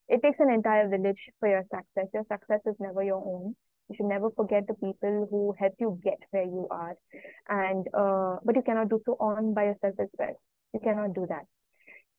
It 0.10 0.22
takes 0.22 0.40
an 0.40 0.52
entire 0.52 0.88
village 0.90 1.20
for 1.40 1.50
your 1.50 1.64
success. 1.64 2.08
Your 2.14 2.26
success 2.32 2.60
is 2.66 2.76
never 2.80 3.04
your 3.04 3.24
own. 3.26 3.56
You 3.90 3.96
should 3.98 4.06
never 4.06 4.30
forget 4.32 4.68
the 4.68 4.76
people 4.76 5.28
who 5.30 5.54
help 5.60 5.74
you 5.80 6.00
get 6.04 6.20
where 6.32 6.44
you 6.44 6.68
are. 6.72 6.96
And 7.50 7.88
uh, 7.94 8.38
but 8.44 8.56
you 8.56 8.62
cannot 8.62 8.90
do 8.90 9.02
so 9.06 9.18
on 9.20 9.54
by 9.54 9.66
yourself 9.66 9.96
as 10.00 10.10
well. 10.18 10.36
You 10.74 10.80
cannot 10.80 11.14
do 11.14 11.26
that. 11.30 11.46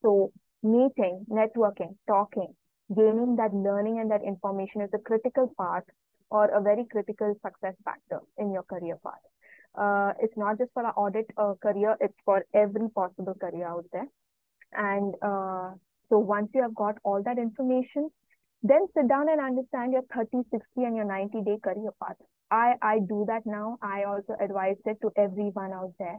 So 0.02 0.32
meeting 0.62 1.26
networking 1.30 1.94
talking 2.08 2.54
gaining 2.94 3.36
that 3.36 3.52
learning 3.54 3.98
and 4.00 4.10
that 4.10 4.22
information 4.22 4.80
is 4.80 4.90
a 4.94 4.98
critical 4.98 5.52
part 5.56 5.84
or 6.34 6.46
a 6.58 6.62
very 6.70 6.84
critical 6.94 7.34
success 7.46 7.76
factor 7.84 8.20
in 8.38 8.52
your 8.52 8.64
career 8.64 8.98
path. 9.04 9.24
Uh, 9.84 10.12
it's 10.22 10.36
not 10.36 10.58
just 10.58 10.72
for 10.74 10.84
an 10.84 10.92
audit 10.96 11.26
uh, 11.36 11.54
career, 11.62 11.96
it's 12.00 12.20
for 12.24 12.44
every 12.54 12.88
possible 12.90 13.34
career 13.46 13.66
out 13.66 13.86
there. 13.92 14.08
And 14.72 15.14
uh, 15.22 15.70
so 16.08 16.18
once 16.18 16.50
you 16.54 16.62
have 16.62 16.74
got 16.74 16.96
all 17.04 17.22
that 17.24 17.38
information, 17.38 18.10
Then 18.70 18.86
sit 18.96 19.08
down 19.08 19.28
and 19.32 19.40
understand 19.40 19.92
your 19.92 20.02
30, 20.14 20.42
60, 20.50 20.84
and 20.88 20.96
your 20.96 21.04
90 21.04 21.42
day 21.48 21.58
career 21.62 21.92
path. 22.02 22.16
I, 22.50 22.74
I 22.82 22.98
do 23.00 23.24
that 23.28 23.44
now. 23.46 23.78
I 23.82 24.04
also 24.04 24.34
advise 24.40 24.76
it 24.86 24.98
to 25.02 25.10
everyone 25.16 25.72
out 25.72 25.92
there 25.98 26.18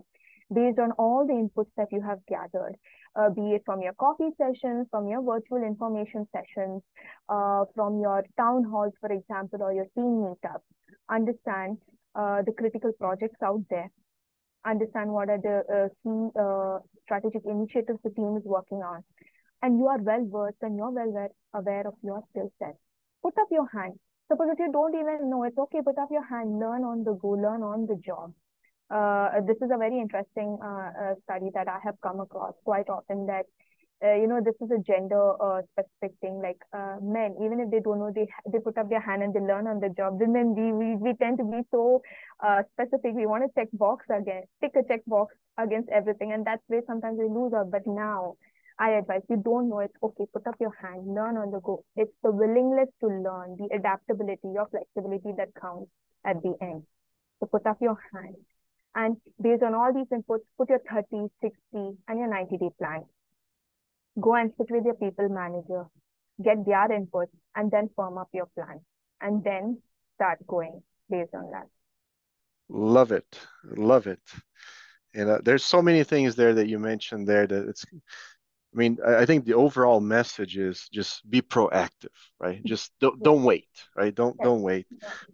based 0.53 0.79
on 0.79 0.91
all 0.93 1.25
the 1.25 1.33
inputs 1.33 1.71
that 1.77 1.87
you 1.91 2.01
have 2.01 2.19
gathered, 2.27 2.75
uh, 3.15 3.29
be 3.29 3.53
it 3.53 3.63
from 3.65 3.81
your 3.81 3.93
coffee 3.93 4.29
sessions, 4.37 4.87
from 4.91 5.07
your 5.07 5.21
virtual 5.21 5.63
information 5.63 6.27
sessions, 6.31 6.81
uh, 7.29 7.63
from 7.73 7.99
your 7.99 8.23
town 8.37 8.63
halls, 8.63 8.93
for 8.99 9.11
example, 9.11 9.61
or 9.61 9.73
your 9.73 9.87
team 9.95 10.23
meetups. 10.23 10.67
Understand 11.09 11.77
uh, 12.13 12.41
the 12.45 12.51
critical 12.51 12.91
projects 12.99 13.41
out 13.43 13.63
there. 13.69 13.89
Understand 14.65 15.11
what 15.11 15.29
are 15.29 15.39
the 15.41 15.61
uh, 15.69 15.87
key 16.03 16.29
uh, 16.39 16.79
strategic 17.03 17.45
initiatives 17.45 17.99
the 18.03 18.09
team 18.09 18.35
is 18.37 18.43
working 18.43 18.79
on. 18.79 19.03
And 19.61 19.77
you 19.77 19.87
are 19.87 19.99
well 19.99 20.27
versed 20.29 20.57
and 20.61 20.75
you're 20.75 20.91
well 20.91 21.29
aware 21.53 21.87
of 21.87 21.93
your 22.03 22.21
skill 22.29 22.51
set. 22.59 22.75
Put 23.23 23.37
up 23.39 23.47
your 23.51 23.67
hand. 23.73 23.93
Suppose 24.31 24.47
if 24.51 24.59
you 24.59 24.71
don't 24.71 24.93
even 24.93 25.29
know, 25.29 25.43
it's 25.43 25.57
okay, 25.57 25.81
put 25.83 25.97
up 25.97 26.09
your 26.11 26.25
hand, 26.25 26.59
learn 26.59 26.83
on 26.83 27.03
the 27.03 27.13
go, 27.13 27.29
learn 27.29 27.61
on 27.61 27.85
the 27.85 27.95
job 28.03 28.33
uh, 28.89 29.41
this 29.47 29.57
is 29.57 29.69
a 29.73 29.77
very 29.77 29.99
interesting 29.99 30.57
uh, 30.61 30.91
uh, 30.93 31.13
study 31.23 31.49
that 31.53 31.67
I 31.67 31.79
have 31.83 31.95
come 32.01 32.19
across 32.19 32.53
quite 32.63 32.89
often 32.89 33.25
that 33.25 33.45
uh, 34.03 34.13
you 34.13 34.27
know 34.27 34.41
this 34.43 34.55
is 34.61 34.69
a 34.69 34.79
gender 34.79 35.33
uh, 35.41 35.61
specific 35.73 36.15
thing. 36.21 36.39
Like 36.41 36.59
uh, 36.73 36.97
men 37.01 37.35
even 37.43 37.59
if 37.59 37.71
they 37.71 37.79
don't 37.79 37.99
know 37.99 38.11
they 38.13 38.27
they 38.51 38.59
put 38.59 38.77
up 38.77 38.89
their 38.89 39.01
hand 39.01 39.23
and 39.23 39.33
they 39.33 39.39
learn 39.39 39.67
on 39.67 39.79
the 39.79 39.89
job. 39.89 40.19
Women 40.19 40.53
we 40.53 40.71
we, 40.71 40.95
we 40.95 41.13
tend 41.15 41.39
to 41.39 41.45
be 41.45 41.61
so 41.71 42.01
specific. 42.73 43.15
We 43.15 43.25
want 43.25 43.43
to 43.43 43.49
check 43.59 43.69
box 43.73 44.05
again 44.09 44.43
tick 44.61 44.73
a 44.75 44.83
check 44.87 45.01
box 45.07 45.33
against 45.57 45.89
everything. 45.89 46.33
And 46.33 46.45
that's 46.45 46.63
where 46.67 46.81
sometimes 46.85 47.17
we 47.17 47.25
lose 47.25 47.53
out. 47.53 47.71
But 47.71 47.87
now 47.87 48.35
I 48.77 48.91
advise 48.91 49.21
you 49.29 49.37
don't 49.37 49.69
know 49.69 49.79
it's 49.79 49.97
okay 50.03 50.25
put 50.31 50.45
up 50.45 50.55
your 50.59 50.75
hand 50.79 51.07
learn 51.07 51.37
on 51.37 51.49
the 51.49 51.59
go. 51.61 51.83
It's 51.95 52.13
the 52.21 52.31
willingness 52.31 52.89
to 53.01 53.07
learn 53.07 53.57
the 53.57 53.69
adaptability 53.73 54.51
your 54.53 54.67
flexibility 54.69 55.31
that 55.37 55.49
counts 55.59 55.89
at 56.23 56.43
the 56.43 56.53
end. 56.61 56.83
So 57.39 57.47
put 57.47 57.65
up 57.65 57.77
your 57.81 57.97
hand 58.13 58.35
and 58.95 59.17
based 59.41 59.61
on 59.61 59.75
all 59.75 59.93
these 59.93 60.07
inputs, 60.07 60.43
put 60.57 60.69
your 60.69 60.79
30, 60.89 61.27
60, 61.41 61.57
and 61.73 62.19
your 62.19 62.29
90 62.29 62.57
day 62.57 62.69
plan. 62.79 63.03
Go 64.19 64.35
and 64.35 64.51
sit 64.57 64.71
with 64.71 64.85
your 64.85 64.93
people 64.93 65.27
manager, 65.27 65.85
get 66.41 66.65
their 66.65 66.87
inputs, 66.87 67.35
and 67.55 67.69
then 67.69 67.89
firm 67.95 68.17
up 68.17 68.29
your 68.33 68.47
plan. 68.55 68.79
And 69.19 69.43
then 69.43 69.81
start 70.15 70.39
going 70.47 70.81
based 71.09 71.33
on 71.33 71.51
that. 71.51 71.67
Love 72.69 73.11
it. 73.11 73.39
Love 73.63 74.07
it. 74.07 74.19
And 75.13 75.29
uh, 75.29 75.39
there's 75.43 75.63
so 75.63 75.81
many 75.81 76.03
things 76.03 76.35
there 76.35 76.53
that 76.53 76.67
you 76.67 76.79
mentioned 76.79 77.27
there 77.27 77.47
that 77.47 77.67
it's 77.67 77.85
I 77.93 78.77
mean, 78.77 78.97
I 79.05 79.25
think 79.25 79.45
the 79.45 79.53
overall 79.53 80.01
message 80.01 80.57
is 80.57 80.89
just 80.91 81.29
be 81.29 81.41
proactive, 81.41 82.11
right? 82.41 82.61
Just 82.65 82.91
don't 82.99 83.23
don't 83.23 83.43
wait, 83.45 83.69
right? 83.95 84.13
Don't 84.13 84.37
don't 84.37 84.63
wait. 84.63 84.85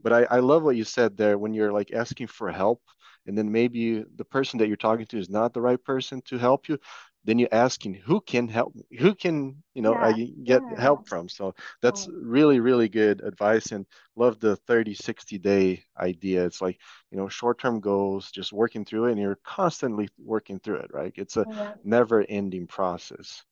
But 0.03 0.13
I, 0.13 0.23
I 0.29 0.39
love 0.41 0.61
what 0.61 0.75
you 0.75 0.83
said 0.83 1.17
there 1.17 1.39
when 1.39 1.55
you're 1.55 1.71
like 1.71 1.91
asking 1.91 2.27
for 2.27 2.51
help 2.51 2.81
and 3.27 3.37
then 3.37 3.51
maybe 3.51 4.03
the 4.15 4.25
person 4.25 4.59
that 4.59 4.67
you're 4.67 4.77
talking 4.77 5.05
to 5.05 5.17
is 5.17 5.29
not 5.29 5.53
the 5.53 5.61
right 5.61 5.83
person 5.83 6.21
to 6.23 6.37
help 6.37 6.67
you 6.67 6.77
then 7.23 7.37
you're 7.37 7.49
asking 7.51 7.93
who 7.93 8.19
can 8.19 8.47
help 8.47 8.73
me? 8.73 8.97
Who 8.97 9.13
can 9.13 9.61
you 9.75 9.81
know 9.83 9.93
yeah, 9.93 10.05
i 10.07 10.11
get 10.43 10.63
yeah. 10.71 10.81
help 10.81 11.07
from? 11.07 11.29
So 11.29 11.53
that's 11.81 12.07
oh. 12.07 12.13
really 12.19 12.59
really 12.59 12.89
good 12.89 13.21
advice 13.21 13.71
and 13.71 13.85
love 14.15 14.39
the 14.39 14.55
30 14.55 14.95
60 14.95 15.37
day 15.37 15.83
idea. 15.99 16.43
It's 16.45 16.61
like 16.61 16.79
you 17.11 17.17
know 17.17 17.29
short 17.29 17.59
term 17.59 17.79
goals 17.79 18.31
just 18.31 18.51
working 18.51 18.85
through 18.85 19.05
it 19.05 19.11
and 19.11 19.21
you're 19.21 19.37
constantly 19.43 20.09
working 20.17 20.59
through 20.59 20.77
it 20.77 20.91
right? 20.93 21.13
It's 21.15 21.37
a 21.37 21.45
yeah. 21.47 21.73
never 21.83 22.25
ending 22.27 22.67
process 22.67 23.43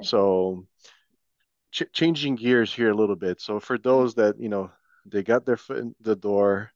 so 0.00 0.64
ch- 1.72 1.92
changing 1.92 2.36
gears 2.36 2.72
here 2.72 2.90
a 2.90 2.94
little 2.96 3.16
bit. 3.16 3.40
So 3.40 3.60
for 3.60 3.78
those 3.78 4.14
that 4.14 4.38
you 4.40 4.48
know 4.48 4.70
they 5.06 5.22
got 5.22 5.44
their 5.44 5.56
foot 5.56 5.78
in 5.78 5.94
the 6.00 6.16
door 6.16 6.70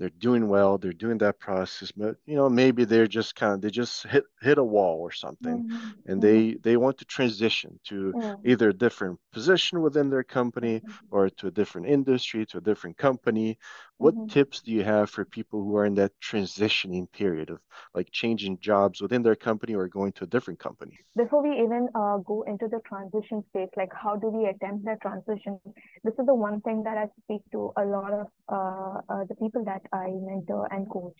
they're 0.00 0.08
doing 0.18 0.48
well 0.48 0.78
they're 0.78 0.92
doing 0.94 1.18
that 1.18 1.38
process 1.38 1.92
but 1.92 2.16
you 2.24 2.34
know 2.34 2.48
maybe 2.48 2.84
they're 2.84 3.06
just 3.06 3.36
kind 3.36 3.52
of 3.52 3.60
they 3.60 3.70
just 3.70 4.04
hit 4.06 4.24
hit 4.40 4.56
a 4.56 4.64
wall 4.64 4.98
or 4.98 5.12
something 5.12 5.64
mm-hmm. 5.64 5.90
and 6.06 6.20
mm-hmm. 6.20 6.20
they 6.20 6.54
they 6.62 6.76
want 6.78 6.96
to 6.96 7.04
transition 7.04 7.78
to 7.84 8.12
yeah. 8.18 8.34
either 8.44 8.70
a 8.70 8.74
different 8.74 9.20
position 9.30 9.82
within 9.82 10.08
their 10.08 10.24
company 10.24 10.80
mm-hmm. 10.80 11.06
or 11.10 11.28
to 11.28 11.48
a 11.48 11.50
different 11.50 11.86
industry 11.86 12.46
to 12.46 12.58
a 12.58 12.62
different 12.62 12.96
company 12.96 13.58
what 14.00 14.14
mm-hmm. 14.14 14.26
tips 14.26 14.60
do 14.60 14.70
you 14.72 14.84
have 14.84 15.10
for 15.10 15.24
people 15.24 15.62
who 15.62 15.76
are 15.76 15.86
in 15.86 15.94
that 15.94 16.12
transitioning 16.20 17.10
period 17.12 17.50
of 17.50 17.60
like 17.94 18.08
changing 18.10 18.58
jobs 18.58 19.00
within 19.00 19.22
their 19.22 19.36
company 19.36 19.74
or 19.74 19.86
going 19.88 20.12
to 20.12 20.24
a 20.24 20.26
different 20.34 20.58
company 20.58 20.98
before 21.16 21.42
we 21.42 21.52
even 21.64 21.88
uh, 21.94 22.16
go 22.18 22.42
into 22.52 22.66
the 22.68 22.80
transition 22.86 23.44
space 23.48 23.70
like 23.76 23.92
how 24.04 24.16
do 24.16 24.28
we 24.28 24.46
attempt 24.46 24.84
that 24.84 25.00
transition 25.00 25.58
this 26.04 26.14
is 26.18 26.26
the 26.26 26.38
one 26.48 26.60
thing 26.62 26.82
that 26.82 26.96
i 26.96 27.06
speak 27.22 27.42
to 27.52 27.70
a 27.76 27.84
lot 27.84 28.12
of 28.12 28.26
uh, 28.50 29.00
uh, 29.08 29.24
the 29.28 29.34
people 29.36 29.64
that 29.64 29.82
I 29.92 30.08
mentor 30.10 30.68
and 30.72 30.88
coach. 30.88 31.18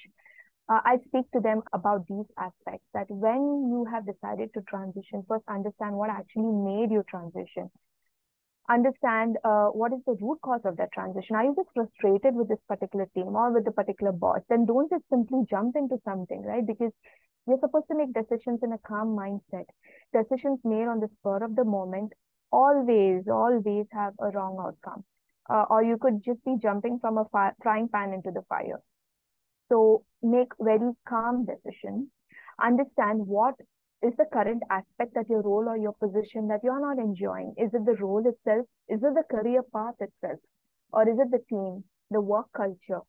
Uh, 0.69 0.81
I 0.85 0.99
speak 1.09 1.31
to 1.33 1.41
them 1.41 1.63
about 1.73 2.07
these 2.09 2.27
aspects 2.39 2.87
that 2.95 3.07
when 3.09 3.71
you 3.71 3.87
have 3.91 4.07
decided 4.07 4.51
to 4.55 4.63
transition, 4.69 5.25
first 5.29 5.45
understand 5.49 5.95
what 5.95 6.11
actually 6.11 6.53
made 6.53 6.91
you 6.91 7.03
transition. 7.09 7.71
Understand 8.71 9.37
uh, 9.45 9.67
what 9.69 9.93
is 9.93 9.99
the 10.07 10.17
root 10.21 10.39
cause 10.43 10.61
of 10.65 10.77
that 10.77 10.93
transition. 10.93 11.35
Are 11.35 11.45
you 11.45 11.55
just 11.57 11.71
frustrated 11.75 12.35
with 12.37 12.49
this 12.49 12.61
particular 12.69 13.07
team 13.15 13.35
or 13.35 13.53
with 13.53 13.65
the 13.65 13.73
particular 13.73 14.12
boss? 14.12 14.41
Then 14.49 14.65
don't 14.65 14.89
just 14.89 15.05
simply 15.11 15.41
jump 15.50 15.75
into 15.77 15.97
something, 16.05 16.43
right? 16.43 16.65
Because 16.65 16.93
you're 17.47 17.59
supposed 17.61 17.87
to 17.91 17.97
make 17.97 18.12
decisions 18.15 18.61
in 18.62 18.73
a 18.73 18.79
calm 18.87 19.17
mindset. 19.17 19.65
Decisions 20.15 20.61
made 20.62 20.87
on 20.87 21.00
the 21.00 21.09
spur 21.19 21.43
of 21.43 21.57
the 21.57 21.65
moment 21.65 22.12
always, 22.53 23.25
always 23.29 23.87
have 23.93 24.12
a 24.21 24.31
wrong 24.31 24.57
outcome 24.61 25.05
uh, 25.50 25.65
or 25.69 25.83
you 25.83 25.97
could 26.00 26.23
just 26.25 26.43
be 26.45 26.57
jumping 26.62 26.99
from 27.00 27.19
a 27.19 27.27
frying 27.62 27.89
pan 27.89 28.12
into 28.12 28.31
the 28.31 28.43
fire. 28.49 28.81
So 29.69 30.05
make 30.23 30.49
very 30.61 30.93
calm 31.09 31.47
decisions. 31.47 32.09
Understand 32.62 33.27
what 33.27 33.55
is 34.02 34.14
the 34.16 34.25
current 34.33 34.62
aspect 34.71 35.14
that 35.14 35.28
your 35.28 35.42
role 35.42 35.69
or 35.69 35.76
your 35.76 35.92
position 35.92 36.49
that 36.49 36.61
you're 36.62 36.80
not 36.80 36.99
enjoying. 37.02 37.54
Is 37.59 37.71
it 37.75 37.85
the 37.85 37.97
role 37.97 38.26
itself? 38.26 38.66
Is 38.88 39.02
it 39.02 39.14
the 39.14 39.25
career 39.30 39.62
path 39.75 39.95
itself? 40.00 40.40
Or 40.92 41.09
is 41.09 41.19
it 41.19 41.30
the 41.30 41.45
team, 41.49 41.85
the 42.11 42.21
work 42.21 42.47
culture? 42.57 43.02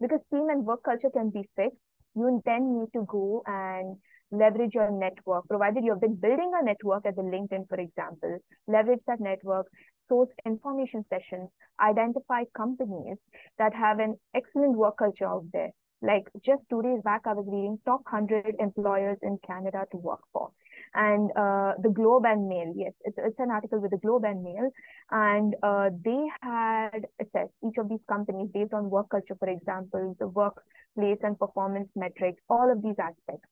Because 0.00 0.20
team 0.30 0.48
and 0.48 0.64
work 0.64 0.82
culture 0.84 1.10
can 1.10 1.30
be 1.30 1.48
fixed. 1.56 1.78
You 2.14 2.40
then 2.44 2.78
need 2.78 2.88
to 2.94 3.04
go 3.06 3.42
and 3.46 3.98
leverage 4.30 4.74
your 4.74 4.90
network, 4.90 5.46
provided 5.48 5.84
you've 5.84 6.00
been 6.00 6.14
building 6.14 6.52
a 6.54 6.64
network 6.64 7.06
as 7.06 7.14
a 7.16 7.22
LinkedIn, 7.22 7.68
for 7.68 7.80
example, 7.80 8.38
leverage 8.66 9.00
that 9.06 9.20
network, 9.20 9.66
source 10.08 10.28
information 10.46 11.04
sessions, 11.08 11.48
identify 11.80 12.44
companies 12.56 13.16
that 13.58 13.74
have 13.74 13.98
an 13.98 14.16
excellent 14.34 14.76
work 14.76 14.98
culture 14.98 15.26
out 15.26 15.44
there. 15.52 15.70
Like 16.00 16.28
just 16.44 16.62
two 16.70 16.82
days 16.82 17.00
back, 17.02 17.22
I 17.26 17.32
was 17.32 17.46
reading 17.46 17.78
top 17.84 18.02
100 18.10 18.56
employers 18.60 19.18
in 19.22 19.38
Canada 19.46 19.84
to 19.90 19.96
work 19.96 20.20
for. 20.32 20.50
And 20.94 21.30
uh, 21.36 21.74
the 21.82 21.90
Globe 21.90 22.24
and 22.24 22.48
Mail, 22.48 22.72
yes, 22.74 22.92
it's, 23.04 23.18
it's 23.18 23.38
an 23.38 23.50
article 23.50 23.80
with 23.80 23.90
the 23.90 23.98
Globe 23.98 24.24
and 24.24 24.42
Mail. 24.42 24.70
And 25.10 25.54
uh, 25.62 25.90
they 26.04 26.26
had 26.40 27.06
assessed 27.20 27.52
each 27.66 27.78
of 27.78 27.88
these 27.88 28.04
companies 28.08 28.48
based 28.54 28.72
on 28.72 28.90
work 28.90 29.10
culture, 29.10 29.36
for 29.38 29.48
example, 29.48 30.16
the 30.18 30.28
workplace 30.28 31.18
and 31.22 31.38
performance 31.38 31.88
metrics, 31.96 32.40
all 32.48 32.70
of 32.70 32.82
these 32.82 32.96
aspects 32.98 33.48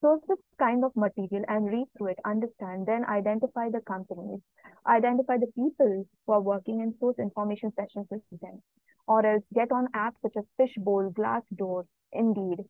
source 0.00 0.20
this 0.28 0.38
kind 0.58 0.84
of 0.84 0.92
material 0.96 1.44
and 1.48 1.66
read 1.70 1.86
through 1.96 2.08
it, 2.08 2.18
understand, 2.24 2.86
then 2.86 3.04
identify 3.04 3.68
the 3.70 3.80
companies, 3.86 4.40
identify 4.86 5.36
the 5.36 5.52
people 5.54 6.06
who 6.26 6.32
are 6.32 6.40
working 6.40 6.80
and 6.80 6.94
source 6.98 7.16
information 7.18 7.72
sessions 7.76 8.06
with 8.10 8.22
them. 8.40 8.62
Or 9.06 9.24
else 9.26 9.42
get 9.54 9.72
on 9.72 9.88
apps 9.94 10.20
such 10.22 10.36
as 10.36 10.44
Fishbowl, 10.56 11.12
Glassdoor, 11.12 11.84
Indeed. 12.12 12.64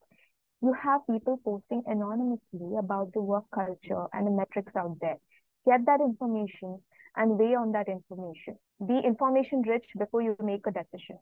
You 0.63 0.73
have 0.75 1.07
people 1.11 1.41
posting 1.45 1.83
anonymously 1.87 2.77
about 2.79 3.13
the 3.13 3.23
work 3.23 3.45
culture 3.55 4.07
and 4.13 4.27
the 4.27 4.31
metrics 4.31 4.75
out 4.77 4.97
there. 5.01 5.17
Get 5.67 5.87
that 5.87 6.01
information 6.01 6.83
and 7.17 7.39
weigh 7.39 7.55
on 7.55 7.73
that 7.73 7.89
information. 7.89 8.59
Be 8.87 8.99
information 9.05 9.63
rich 9.63 9.87
before 9.99 10.23
you 10.23 10.37
make 10.41 10.67
a 10.67 10.71
decision 10.71 11.19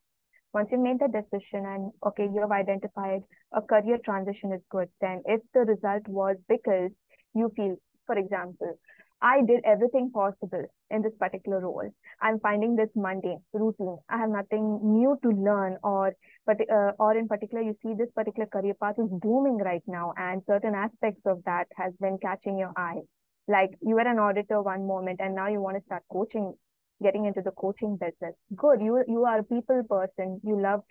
once 0.52 0.68
you 0.72 0.78
made 0.78 0.98
the 0.98 1.08
decision 1.08 1.66
and 1.66 1.92
okay 2.06 2.24
you 2.24 2.40
have 2.40 2.52
identified 2.52 3.22
a 3.52 3.60
career 3.60 3.98
transition 4.04 4.52
is 4.52 4.62
good 4.70 4.88
then 5.00 5.22
if 5.26 5.40
the 5.54 5.60
result 5.60 6.06
was 6.08 6.36
because 6.48 6.90
you 7.34 7.50
feel 7.56 7.76
for 8.06 8.16
example 8.16 8.78
i 9.20 9.40
did 9.42 9.60
everything 9.64 10.10
possible 10.10 10.64
in 10.90 11.02
this 11.02 11.12
particular 11.18 11.60
role. 11.60 11.90
I'm 12.20 12.40
finding 12.40 12.76
this 12.76 12.88
mundane 12.94 13.40
routine. 13.52 13.98
I 14.08 14.18
have 14.18 14.30
nothing 14.30 14.80
new 14.82 15.18
to 15.22 15.28
learn 15.28 15.76
or 15.82 16.14
but 16.46 16.56
uh, 16.70 16.92
or 16.98 17.16
in 17.16 17.28
particular 17.28 17.62
you 17.62 17.76
see 17.82 17.94
this 17.94 18.10
particular 18.14 18.46
career 18.46 18.74
path 18.74 18.94
is 18.98 19.08
booming 19.10 19.58
right 19.58 19.82
now 19.86 20.14
and 20.16 20.42
certain 20.46 20.74
aspects 20.74 21.22
of 21.26 21.42
that 21.44 21.66
has 21.76 21.92
been 22.00 22.18
catching 22.22 22.58
your 22.58 22.72
eye. 22.76 23.02
Like 23.46 23.70
you 23.80 23.94
were 23.94 24.08
an 24.08 24.18
auditor 24.18 24.62
one 24.62 24.86
moment 24.86 25.20
and 25.22 25.34
now 25.34 25.48
you 25.48 25.60
want 25.60 25.76
to 25.76 25.82
start 25.84 26.02
coaching 26.10 26.54
getting 27.02 27.26
into 27.26 27.42
the 27.42 27.52
coaching 27.52 27.96
business. 27.96 28.34
Good 28.56 28.80
you 28.80 29.04
you 29.06 29.24
are 29.24 29.40
a 29.40 29.44
people 29.44 29.82
person. 29.88 30.40
You 30.42 30.60
love 30.60 30.82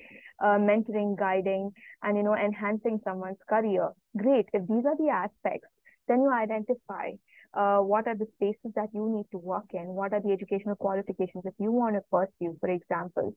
uh, 0.44 0.58
mentoring 0.70 1.18
guiding 1.18 1.72
and 2.04 2.18
you 2.18 2.24
know 2.24 2.36
enhancing 2.36 3.00
someone's 3.04 3.44
career. 3.50 3.90
Great 4.16 4.48
if 4.54 4.68
these 4.68 4.86
are 4.86 4.98
the 4.98 5.10
aspects 5.10 5.70
then 6.08 6.22
you 6.22 6.32
identify 6.32 7.12
uh, 7.58 7.80
what 7.80 8.08
are 8.08 8.16
the 8.16 8.28
spaces 8.36 8.72
that 8.76 8.90
you 8.94 9.10
need 9.10 9.26
to 9.32 9.38
work 9.40 9.66
in? 9.74 9.88
What 9.88 10.14
are 10.14 10.22
the 10.22 10.32
educational 10.32 10.76
qualifications 10.76 11.44
if 11.46 11.54
you 11.58 11.72
want 11.72 11.96
to 11.96 12.02
pursue, 12.12 12.56
for 12.60 12.70
example? 12.70 13.36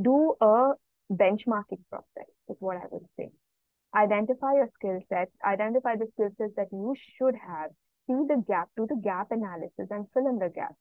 Do 0.00 0.34
a 0.40 0.72
benchmarking 1.10 1.82
process, 1.90 2.30
is 2.48 2.56
what 2.60 2.76
I 2.76 2.86
would 2.90 3.06
say. 3.18 3.30
Identify 3.96 4.54
your 4.54 4.68
skill 4.74 5.00
sets, 5.08 5.32
identify 5.44 5.96
the 5.96 6.06
skill 6.12 6.30
sets 6.38 6.52
that 6.56 6.68
you 6.70 6.94
should 7.16 7.34
have, 7.34 7.70
see 8.06 8.14
the 8.28 8.42
gap, 8.46 8.68
do 8.76 8.86
the 8.88 9.00
gap 9.02 9.28
analysis, 9.32 9.88
and 9.90 10.06
fill 10.14 10.28
in 10.28 10.38
the 10.38 10.50
gap. 10.54 10.74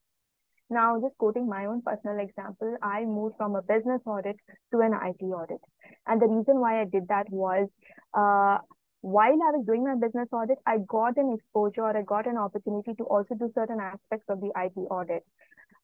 Now, 0.70 1.00
just 1.02 1.18
quoting 1.18 1.48
my 1.48 1.66
own 1.66 1.82
personal 1.82 2.20
example, 2.20 2.76
I 2.84 3.06
moved 3.06 3.36
from 3.38 3.56
a 3.56 3.62
business 3.62 4.02
audit 4.06 4.36
to 4.74 4.82
an 4.82 4.94
IT 4.94 5.24
audit. 5.24 5.62
And 6.06 6.22
the 6.22 6.28
reason 6.28 6.60
why 6.60 6.82
I 6.82 6.86
did 6.86 7.08
that 7.08 7.28
was 7.30 7.70
uh, 8.14 8.58
while 9.02 9.34
I 9.34 9.52
was 9.56 9.66
doing 9.66 9.84
my 9.84 9.96
business 9.96 10.28
audit, 10.32 10.58
I 10.66 10.78
got 10.88 11.18
an 11.18 11.34
exposure 11.34 11.82
or 11.82 11.96
I 11.96 12.02
got 12.02 12.28
an 12.28 12.38
opportunity 12.38 12.94
to 12.96 13.04
also 13.04 13.36
do 13.36 13.52
certain 13.54 13.80
aspects 13.80 14.26
of 14.30 14.42
the 14.42 14.52
IT 14.56 14.78
audit. 14.90 15.24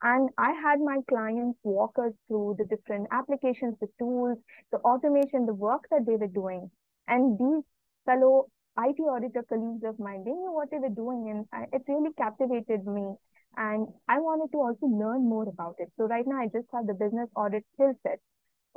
And 0.01 0.29
I 0.37 0.51
had 0.51 0.81
my 0.81 0.97
clients 1.07 1.57
walk 1.63 1.97
us 1.97 2.11
through 2.27 2.55
the 2.57 2.65
different 2.65 3.07
applications, 3.11 3.75
the 3.79 3.87
tools, 3.97 4.37
the 4.71 4.79
automation, 4.79 5.45
the 5.45 5.53
work 5.53 5.83
that 5.91 6.05
they 6.05 6.17
were 6.17 6.27
doing. 6.27 6.69
And 7.07 7.37
these 7.39 7.63
fellow 8.05 8.47
IT 8.77 8.99
auditor 8.99 9.43
colleagues 9.47 9.83
of 9.85 9.99
mine, 9.99 10.23
they 10.25 10.31
knew 10.31 10.51
what 10.51 10.71
they 10.71 10.79
were 10.79 10.89
doing, 10.89 11.45
and 11.51 11.67
it 11.71 11.83
really 11.87 12.11
captivated 12.17 12.85
me. 12.85 13.13
And 13.55 13.87
I 14.09 14.19
wanted 14.19 14.51
to 14.51 14.57
also 14.57 14.87
learn 14.87 15.29
more 15.29 15.47
about 15.47 15.75
it. 15.77 15.91
So 15.97 16.05
right 16.05 16.25
now, 16.25 16.39
I 16.39 16.47
just 16.47 16.67
have 16.73 16.87
the 16.87 16.95
business 16.95 17.29
audit 17.35 17.63
skill 17.73 17.93
set 18.01 18.19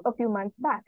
a 0.04 0.12
few 0.12 0.28
months 0.28 0.54
back. 0.58 0.84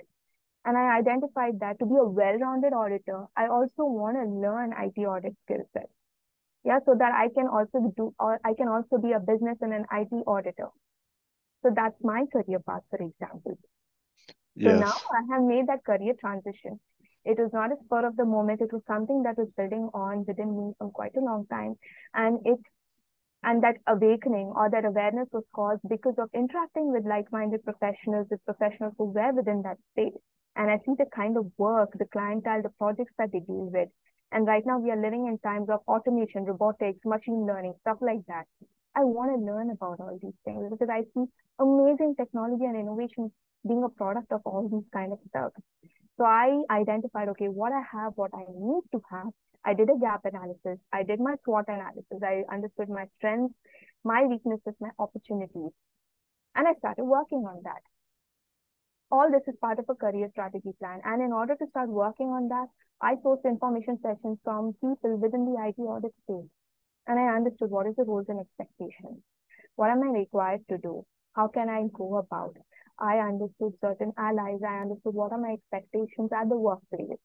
And 0.68 0.76
I 0.76 0.98
identified 0.98 1.60
that 1.60 1.78
to 1.78 1.87
be 1.87 1.94
a 1.96 2.04
well-rounded 2.04 2.75
auditor, 2.75 3.25
I 3.34 3.46
also 3.46 3.88
want 3.88 4.18
to 4.18 4.25
learn 4.28 4.75
IT 4.78 5.00
audit 5.00 5.34
skill 5.44 5.64
set. 5.72 5.88
Yeah, 6.62 6.80
so 6.84 6.94
that 6.98 7.12
I 7.14 7.28
can 7.34 7.48
also 7.48 7.90
do, 7.96 8.12
or 8.20 8.38
I 8.44 8.52
can 8.52 8.68
also 8.68 8.98
be 8.98 9.12
a 9.12 9.18
business 9.18 9.56
and 9.62 9.72
an 9.72 9.87
IT 9.90 10.12
auditor. 10.26 10.68
So 11.62 11.70
that's 11.75 11.96
my 12.02 12.26
career 12.30 12.58
path, 12.68 12.82
for 12.90 13.00
example. 13.00 13.56
Yes. 14.56 14.75
So 14.75 14.78
now 14.78 14.92
I 14.92 15.34
have 15.34 15.42
made 15.44 15.68
that 15.68 15.87
career 15.87 16.12
transition. 16.20 16.78
It 17.25 17.38
was 17.38 17.48
not 17.54 17.72
a 17.72 17.76
spur 17.87 18.06
of 18.06 18.16
the 18.16 18.26
moment. 18.26 18.60
It 18.60 18.70
was 18.70 18.82
something 18.87 19.22
that 19.22 19.38
was 19.38 19.48
building 19.56 19.88
on 19.94 20.26
within 20.26 20.54
me 20.54 20.75
for 20.76 20.90
quite 20.90 21.16
a 21.16 21.20
long 21.20 21.46
time. 21.46 21.76
And 22.12 22.40
it 22.44 22.58
and 23.42 23.62
that 23.62 23.76
awakening 23.87 24.52
or 24.54 24.68
that 24.68 24.84
awareness 24.84 25.28
was 25.32 25.44
caused 25.54 25.80
because 25.88 26.18
of 26.18 26.28
interacting 26.34 26.92
with 26.92 27.06
like-minded 27.06 27.64
professionals, 27.64 28.26
with 28.30 28.44
professionals 28.44 28.92
who 28.98 29.06
were 29.06 29.32
within 29.32 29.62
that 29.62 29.78
space. 29.92 30.20
And 30.58 30.70
I 30.70 30.78
see 30.78 30.92
the 30.98 31.06
kind 31.14 31.38
of 31.38 31.46
work, 31.56 31.92
the 31.96 32.04
clientele, 32.06 32.62
the 32.62 32.74
projects 32.78 33.12
that 33.16 33.30
they 33.32 33.38
deal 33.38 33.70
with. 33.72 33.88
And 34.32 34.46
right 34.46 34.66
now 34.66 34.78
we 34.78 34.90
are 34.90 35.00
living 35.00 35.26
in 35.26 35.38
times 35.38 35.70
of 35.70 35.80
automation, 35.86 36.44
robotics, 36.44 36.98
machine 37.06 37.46
learning, 37.46 37.74
stuff 37.80 37.98
like 38.00 38.26
that. 38.26 38.44
I 38.96 39.04
want 39.04 39.30
to 39.30 39.46
learn 39.46 39.70
about 39.70 40.00
all 40.00 40.18
these 40.20 40.34
things 40.44 40.66
because 40.68 40.88
I 40.90 41.02
see 41.14 41.24
amazing 41.60 42.16
technology 42.18 42.64
and 42.64 42.76
innovation 42.76 43.30
being 43.66 43.84
a 43.84 43.88
product 43.88 44.32
of 44.32 44.40
all 44.44 44.68
these 44.68 44.88
kind 44.92 45.12
of 45.12 45.20
stuff. 45.28 45.52
So 46.18 46.24
I 46.24 46.60
identified, 46.70 47.28
okay, 47.28 47.46
what 47.46 47.72
I 47.72 47.82
have, 47.92 48.14
what 48.16 48.32
I 48.34 48.42
need 48.50 48.82
to 48.92 49.00
have. 49.10 49.28
I 49.64 49.74
did 49.74 49.88
a 49.88 49.98
gap 50.00 50.24
analysis. 50.24 50.78
I 50.92 51.04
did 51.04 51.20
my 51.20 51.36
SWOT 51.44 51.66
analysis. 51.68 52.18
I 52.22 52.42
understood 52.52 52.88
my 52.88 53.06
strengths, 53.18 53.54
my 54.02 54.24
weaknesses, 54.24 54.74
my 54.80 54.90
opportunities. 54.98 55.70
And 56.56 56.66
I 56.66 56.74
started 56.78 57.04
working 57.04 57.46
on 57.46 57.62
that. 57.62 57.82
All 59.10 59.30
this 59.30 59.42
is 59.46 59.58
part 59.60 59.78
of 59.78 59.86
a 59.88 59.94
career 59.94 60.28
strategy 60.32 60.72
plan. 60.78 61.00
And 61.04 61.22
in 61.22 61.32
order 61.32 61.56
to 61.56 61.66
start 61.70 61.88
working 61.88 62.28
on 62.28 62.48
that, 62.48 62.68
I 63.00 63.14
sourced 63.16 63.44
information 63.44 63.98
sessions 64.02 64.38
from 64.44 64.74
people 64.80 65.16
within 65.16 65.44
the 65.46 65.56
IT 65.66 65.80
audit 65.80 66.12
space. 66.24 66.50
And 67.06 67.18
I 67.18 67.34
understood 67.34 67.70
what 67.70 67.86
is 67.86 67.96
the 67.96 68.04
roles 68.04 68.26
and 68.28 68.40
expectations. 68.40 69.22
What 69.76 69.90
am 69.90 70.02
I 70.02 70.10
required 70.18 70.60
to 70.68 70.78
do? 70.78 71.06
How 71.34 71.48
can 71.48 71.68
I 71.70 71.84
go 71.94 72.16
about? 72.18 72.56
I 72.98 73.18
understood 73.18 73.72
certain 73.80 74.12
allies. 74.18 74.60
I 74.66 74.80
understood 74.82 75.14
what 75.14 75.32
are 75.32 75.38
my 75.38 75.52
expectations 75.52 76.30
at 76.32 76.49
the 76.49 76.56
workplace. 76.56 77.18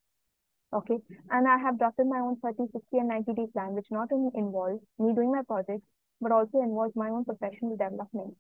Okay. 0.72 1.00
And 1.32 1.48
I 1.48 1.58
have 1.58 1.78
drafted 1.80 2.08
my 2.08 2.20
own 2.20 2.38
30, 2.42 2.72
60, 2.72 2.98
and 2.98 3.10
90 3.10 3.34
day 3.34 3.48
plan, 3.54 3.74
which 3.74 3.88
not 3.92 4.10
only 4.12 4.32
involves 4.36 4.82
me 5.00 5.14
doing 5.14 5.32
my 5.32 5.42
projects, 5.48 5.86
but 6.22 6.32
also 6.32 6.62
involves 6.62 6.96
my 6.96 7.10
own 7.10 7.26
professional 7.26 7.76
development. 7.76 8.36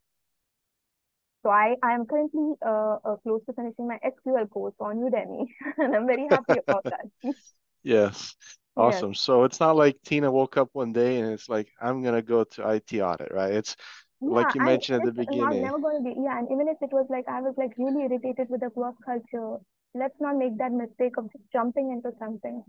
So 1.43 1.49
I, 1.49 1.75
I 1.84 1.93
am 1.93 2.06
currently 2.06 2.53
uh, 2.65 2.97
uh, 3.03 3.15
close 3.17 3.41
to 3.47 3.53
finishing 3.53 3.88
my 3.88 3.99
SQL 3.99 4.49
course 4.49 4.73
on 4.79 4.97
Udemy, 4.97 5.45
and 5.77 5.95
I'm 5.95 6.08
very 6.08 6.27
happy 6.29 6.60
about 6.65 6.86
that. 6.86 7.06
yes. 7.84 8.36
Awesome. 8.75 9.12
Yes. 9.12 9.21
So 9.21 9.43
it's 9.43 9.60
not 9.60 9.75
like 9.75 9.97
Tina 10.03 10.32
woke 10.32 10.58
up 10.58 10.69
one 10.73 10.93
day 10.93 11.19
and 11.19 11.32
it's 11.32 11.47
like, 11.47 11.67
I'm 11.79 12.01
going 12.01 12.15
to 12.15 12.23
go 12.23 12.43
to 12.43 12.69
IT 12.69 12.93
audit, 13.01 13.32
right? 13.32 13.53
It's 13.53 13.75
yeah, 14.19 14.29
like 14.29 14.56
you 14.56 14.62
mentioned 14.62 15.01
at 15.01 15.06
the 15.06 15.12
beginning. 15.12 15.43
I'm 15.43 15.62
never 15.62 15.79
going 15.79 15.97
to 15.97 16.03
be, 16.03 16.15
yeah. 16.23 16.39
And 16.39 16.47
even 16.51 16.67
if 16.67 16.77
it 16.82 16.91
was 16.91 17.06
like, 17.10 17.25
I 17.27 17.41
was 17.41 17.53
like 17.58 17.73
really 17.77 18.03
irritated 18.03 18.47
with 18.49 18.62
the 18.62 18.69
work 18.73 18.95
culture, 19.06 19.62
let's 19.93 20.15
not 20.19 20.38
make 20.38 20.58
that 20.58 20.71
mistake 20.71 21.17
of 21.17 21.32
just 21.32 21.43
jumping 21.51 21.91
into 21.91 22.17
something. 22.17 22.63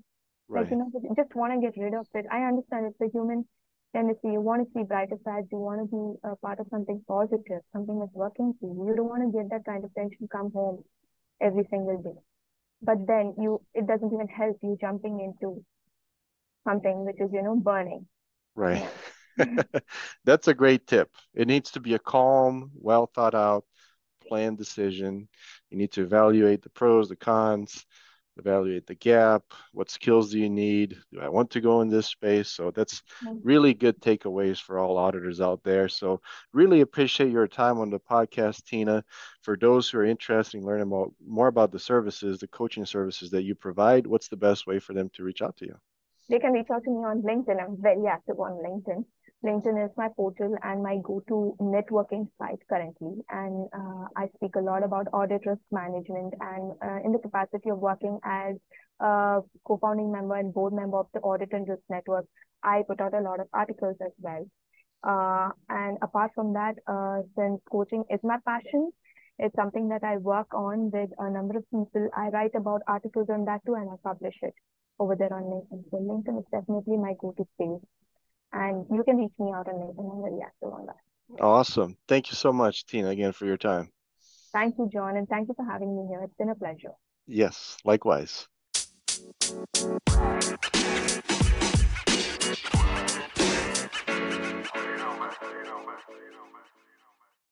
Right. 0.48 0.62
Like, 0.62 0.72
you 0.72 0.76
know, 0.76 0.90
just 1.16 1.34
want 1.34 1.54
to 1.54 1.60
get 1.60 1.80
rid 1.80 1.94
of 1.94 2.06
it. 2.12 2.26
I 2.30 2.42
understand 2.42 2.92
it's 2.92 3.00
a 3.00 3.08
human 3.16 3.46
tendency. 3.94 4.28
You 4.28 4.40
want 4.40 4.66
to 4.66 4.72
see 4.74 4.85
brighter 4.85 5.16
sides. 5.24 5.46
You 5.50 5.59
want 5.59 5.80
to 5.80 5.87
be 5.87 6.28
a 6.28 6.37
part 6.37 6.61
of 6.61 6.66
something 6.70 7.02
positive, 7.09 7.62
something 7.72 7.98
that's 7.98 8.12
working 8.12 8.54
for 8.61 8.66
you. 8.66 8.90
You 8.90 8.96
don't 8.96 9.09
want 9.09 9.22
to 9.22 9.38
get 9.38 9.50
that 9.50 9.64
kind 9.64 9.85
of 9.85 9.94
tension 9.94 10.28
come 10.30 10.52
home 10.52 10.85
every 11.40 11.66
single 11.70 12.02
day. 12.02 12.18
But 12.83 13.07
then 13.07 13.35
you, 13.38 13.62
it 13.74 13.87
doesn't 13.87 14.12
even 14.12 14.28
help 14.28 14.59
you 14.62 14.76
jumping 14.80 15.20
into 15.20 15.64
something 16.68 17.04
which 17.04 17.16
is, 17.20 17.30
you 17.33 17.42
know, 17.42 17.57
burning. 17.57 18.07
Right. 18.54 18.87
That's 20.24 20.48
a 20.48 20.54
great 20.54 20.87
tip. 20.87 21.11
It 21.35 21.48
needs 21.48 21.70
to 21.72 21.80
be 21.80 21.94
a 21.94 21.98
calm, 21.98 22.70
well 22.74 23.11
thought 23.14 23.35
out, 23.35 23.64
planned 24.26 24.59
decision. 24.59 25.28
You 25.70 25.78
need 25.78 25.92
to 25.92 26.02
evaluate 26.02 26.62
the 26.62 26.70
pros, 26.70 27.09
the 27.09 27.16
cons, 27.16 27.85
evaluate 28.37 28.87
the 28.87 28.94
gap. 28.94 29.42
What 29.73 29.90
skills 29.90 30.31
do 30.31 30.38
you 30.38 30.49
need? 30.49 30.97
Do 31.12 31.20
I 31.20 31.29
want 31.29 31.51
to 31.51 31.61
go 31.61 31.81
in 31.81 31.88
this 31.88 32.07
space? 32.07 32.49
So 32.49 32.70
that's 32.70 33.03
mm-hmm. 33.25 33.38
really 33.42 33.75
good 33.75 34.01
takeaways 34.01 34.61
for 34.61 34.79
all 34.79 34.97
auditors 34.97 35.40
out 35.40 35.62
there. 35.62 35.88
So 35.88 36.20
really 36.53 36.81
appreciate 36.81 37.31
your 37.31 37.47
time 37.47 37.79
on 37.79 37.90
the 37.90 38.01
podcast, 38.01 38.64
Tina. 38.64 39.05
For 39.42 39.57
those 39.57 39.88
who 39.88 39.99
are 39.99 40.05
interested 40.05 40.59
in 40.59 40.64
learning 40.64 40.88
about, 40.88 41.12
more 41.27 41.49
about 41.49 41.73
the 41.73 41.79
services, 41.79 42.38
the 42.38 42.49
coaching 42.49 42.87
services 42.87 43.31
that 43.31 43.42
you 43.42 43.55
provide, 43.55 44.07
what's 44.07 44.29
the 44.29 44.37
best 44.37 44.66
way 44.66 44.79
for 44.79 44.94
them 44.94 45.11
to 45.14 45.25
reach 45.25 45.42
out 45.42 45.57
to 45.59 45.66
you? 45.66 45.77
They 46.29 46.38
can 46.38 46.53
reach 46.53 46.70
out 46.70 46.85
to 46.85 46.90
me 46.90 47.05
on 47.05 47.23
LinkedIn. 47.23 47.62
I'm 47.62 47.77
very 47.81 48.07
active 48.07 48.40
on 48.40 48.53
LinkedIn. 48.53 49.05
LinkedIn 49.44 49.85
is 49.85 49.90
my 49.96 50.09
portal 50.16 50.57
and 50.62 50.83
my 50.83 50.96
go-to 51.02 51.54
networking 51.61 52.26
site 52.38 52.61
currently. 52.68 53.22
And 53.28 53.68
uh, 53.76 54.07
I 54.16 54.28
speak 54.37 54.57
a 54.57 54.61
lot 54.61 54.83
about 54.83 55.07
audit 55.12 55.44
risk 55.44 55.61
management 55.70 56.33
and 56.40 56.72
uh, 56.83 57.00
in 57.04 57.12
the 57.12 57.18
capacity 57.18 57.68
of 57.68 57.78
working 57.78 58.18
as 58.24 58.57
a 59.00 59.40
co-founding 59.66 60.11
member 60.11 60.37
and 60.37 60.54
board 60.54 60.72
member 60.72 60.98
of 60.98 61.09
the 61.12 61.20
Audit 61.20 61.52
and 61.52 61.68
Risk 61.68 61.83
Network, 61.90 62.24
I 62.62 62.85
put 62.88 63.02
out 63.02 63.12
a 63.12 63.20
lot 63.20 63.38
of 63.40 63.48
articles 63.52 63.96
as 64.00 64.12
well. 64.18 64.46
Uh, 65.02 65.50
and 65.68 65.98
apart 66.00 66.30
from 66.35 66.54
that, 66.54 66.76
uh, 66.87 67.20
since 67.37 67.61
coaching 67.70 68.04
is 68.09 68.20
my 68.22 68.38
passion, 68.46 68.90
it's 69.38 69.54
something 69.57 69.88
that 69.88 70.04
I 70.04 70.16
work 70.16 70.54
on 70.54 70.90
with 70.90 71.11
a 71.18 71.30
number 71.30 71.59
of 71.59 71.64
people. 71.70 72.09
I 72.16 72.28
write 72.28 72.54
about 72.54 72.80
articles 72.87 73.26
on 73.28 73.44
that 73.44 73.61
too, 73.66 73.74
and 73.74 73.90
I 73.90 73.96
publish 74.02 74.37
it 74.40 74.54
over 74.98 75.16
there 75.16 75.35
on 75.35 75.42
LinkedIn. 75.42 75.85
So 75.90 75.98
LinkedIn 75.98 76.38
is 76.38 76.46
definitely 76.50 76.96
my 76.96 77.12
go-to 77.20 77.44
space 77.54 77.85
and 78.54 78.86
you 78.90 79.02
can 79.04 79.16
reach 79.16 79.32
me 79.38 79.52
out 79.52 79.68
on 79.68 79.74
LinkedIn. 79.74 80.12
I'm 80.12 80.22
very 80.22 80.42
active 80.42 80.72
on 80.72 80.86
that. 80.86 81.42
Awesome. 81.42 81.96
Thank 82.06 82.30
you 82.30 82.36
so 82.36 82.52
much, 82.52 82.86
Tina, 82.86 83.08
again 83.08 83.32
for 83.32 83.46
your 83.46 83.56
time. 83.56 83.90
Thank 84.52 84.76
you, 84.78 84.88
John, 84.92 85.16
and 85.16 85.28
thank 85.28 85.48
you 85.48 85.54
for 85.54 85.64
having 85.64 85.96
me 85.96 86.06
here. 86.08 86.22
It's 86.22 86.34
been 86.34 86.50
a 86.50 86.54
pleasure. 86.54 86.92
Yes, 87.26 87.76
likewise. 87.84 88.46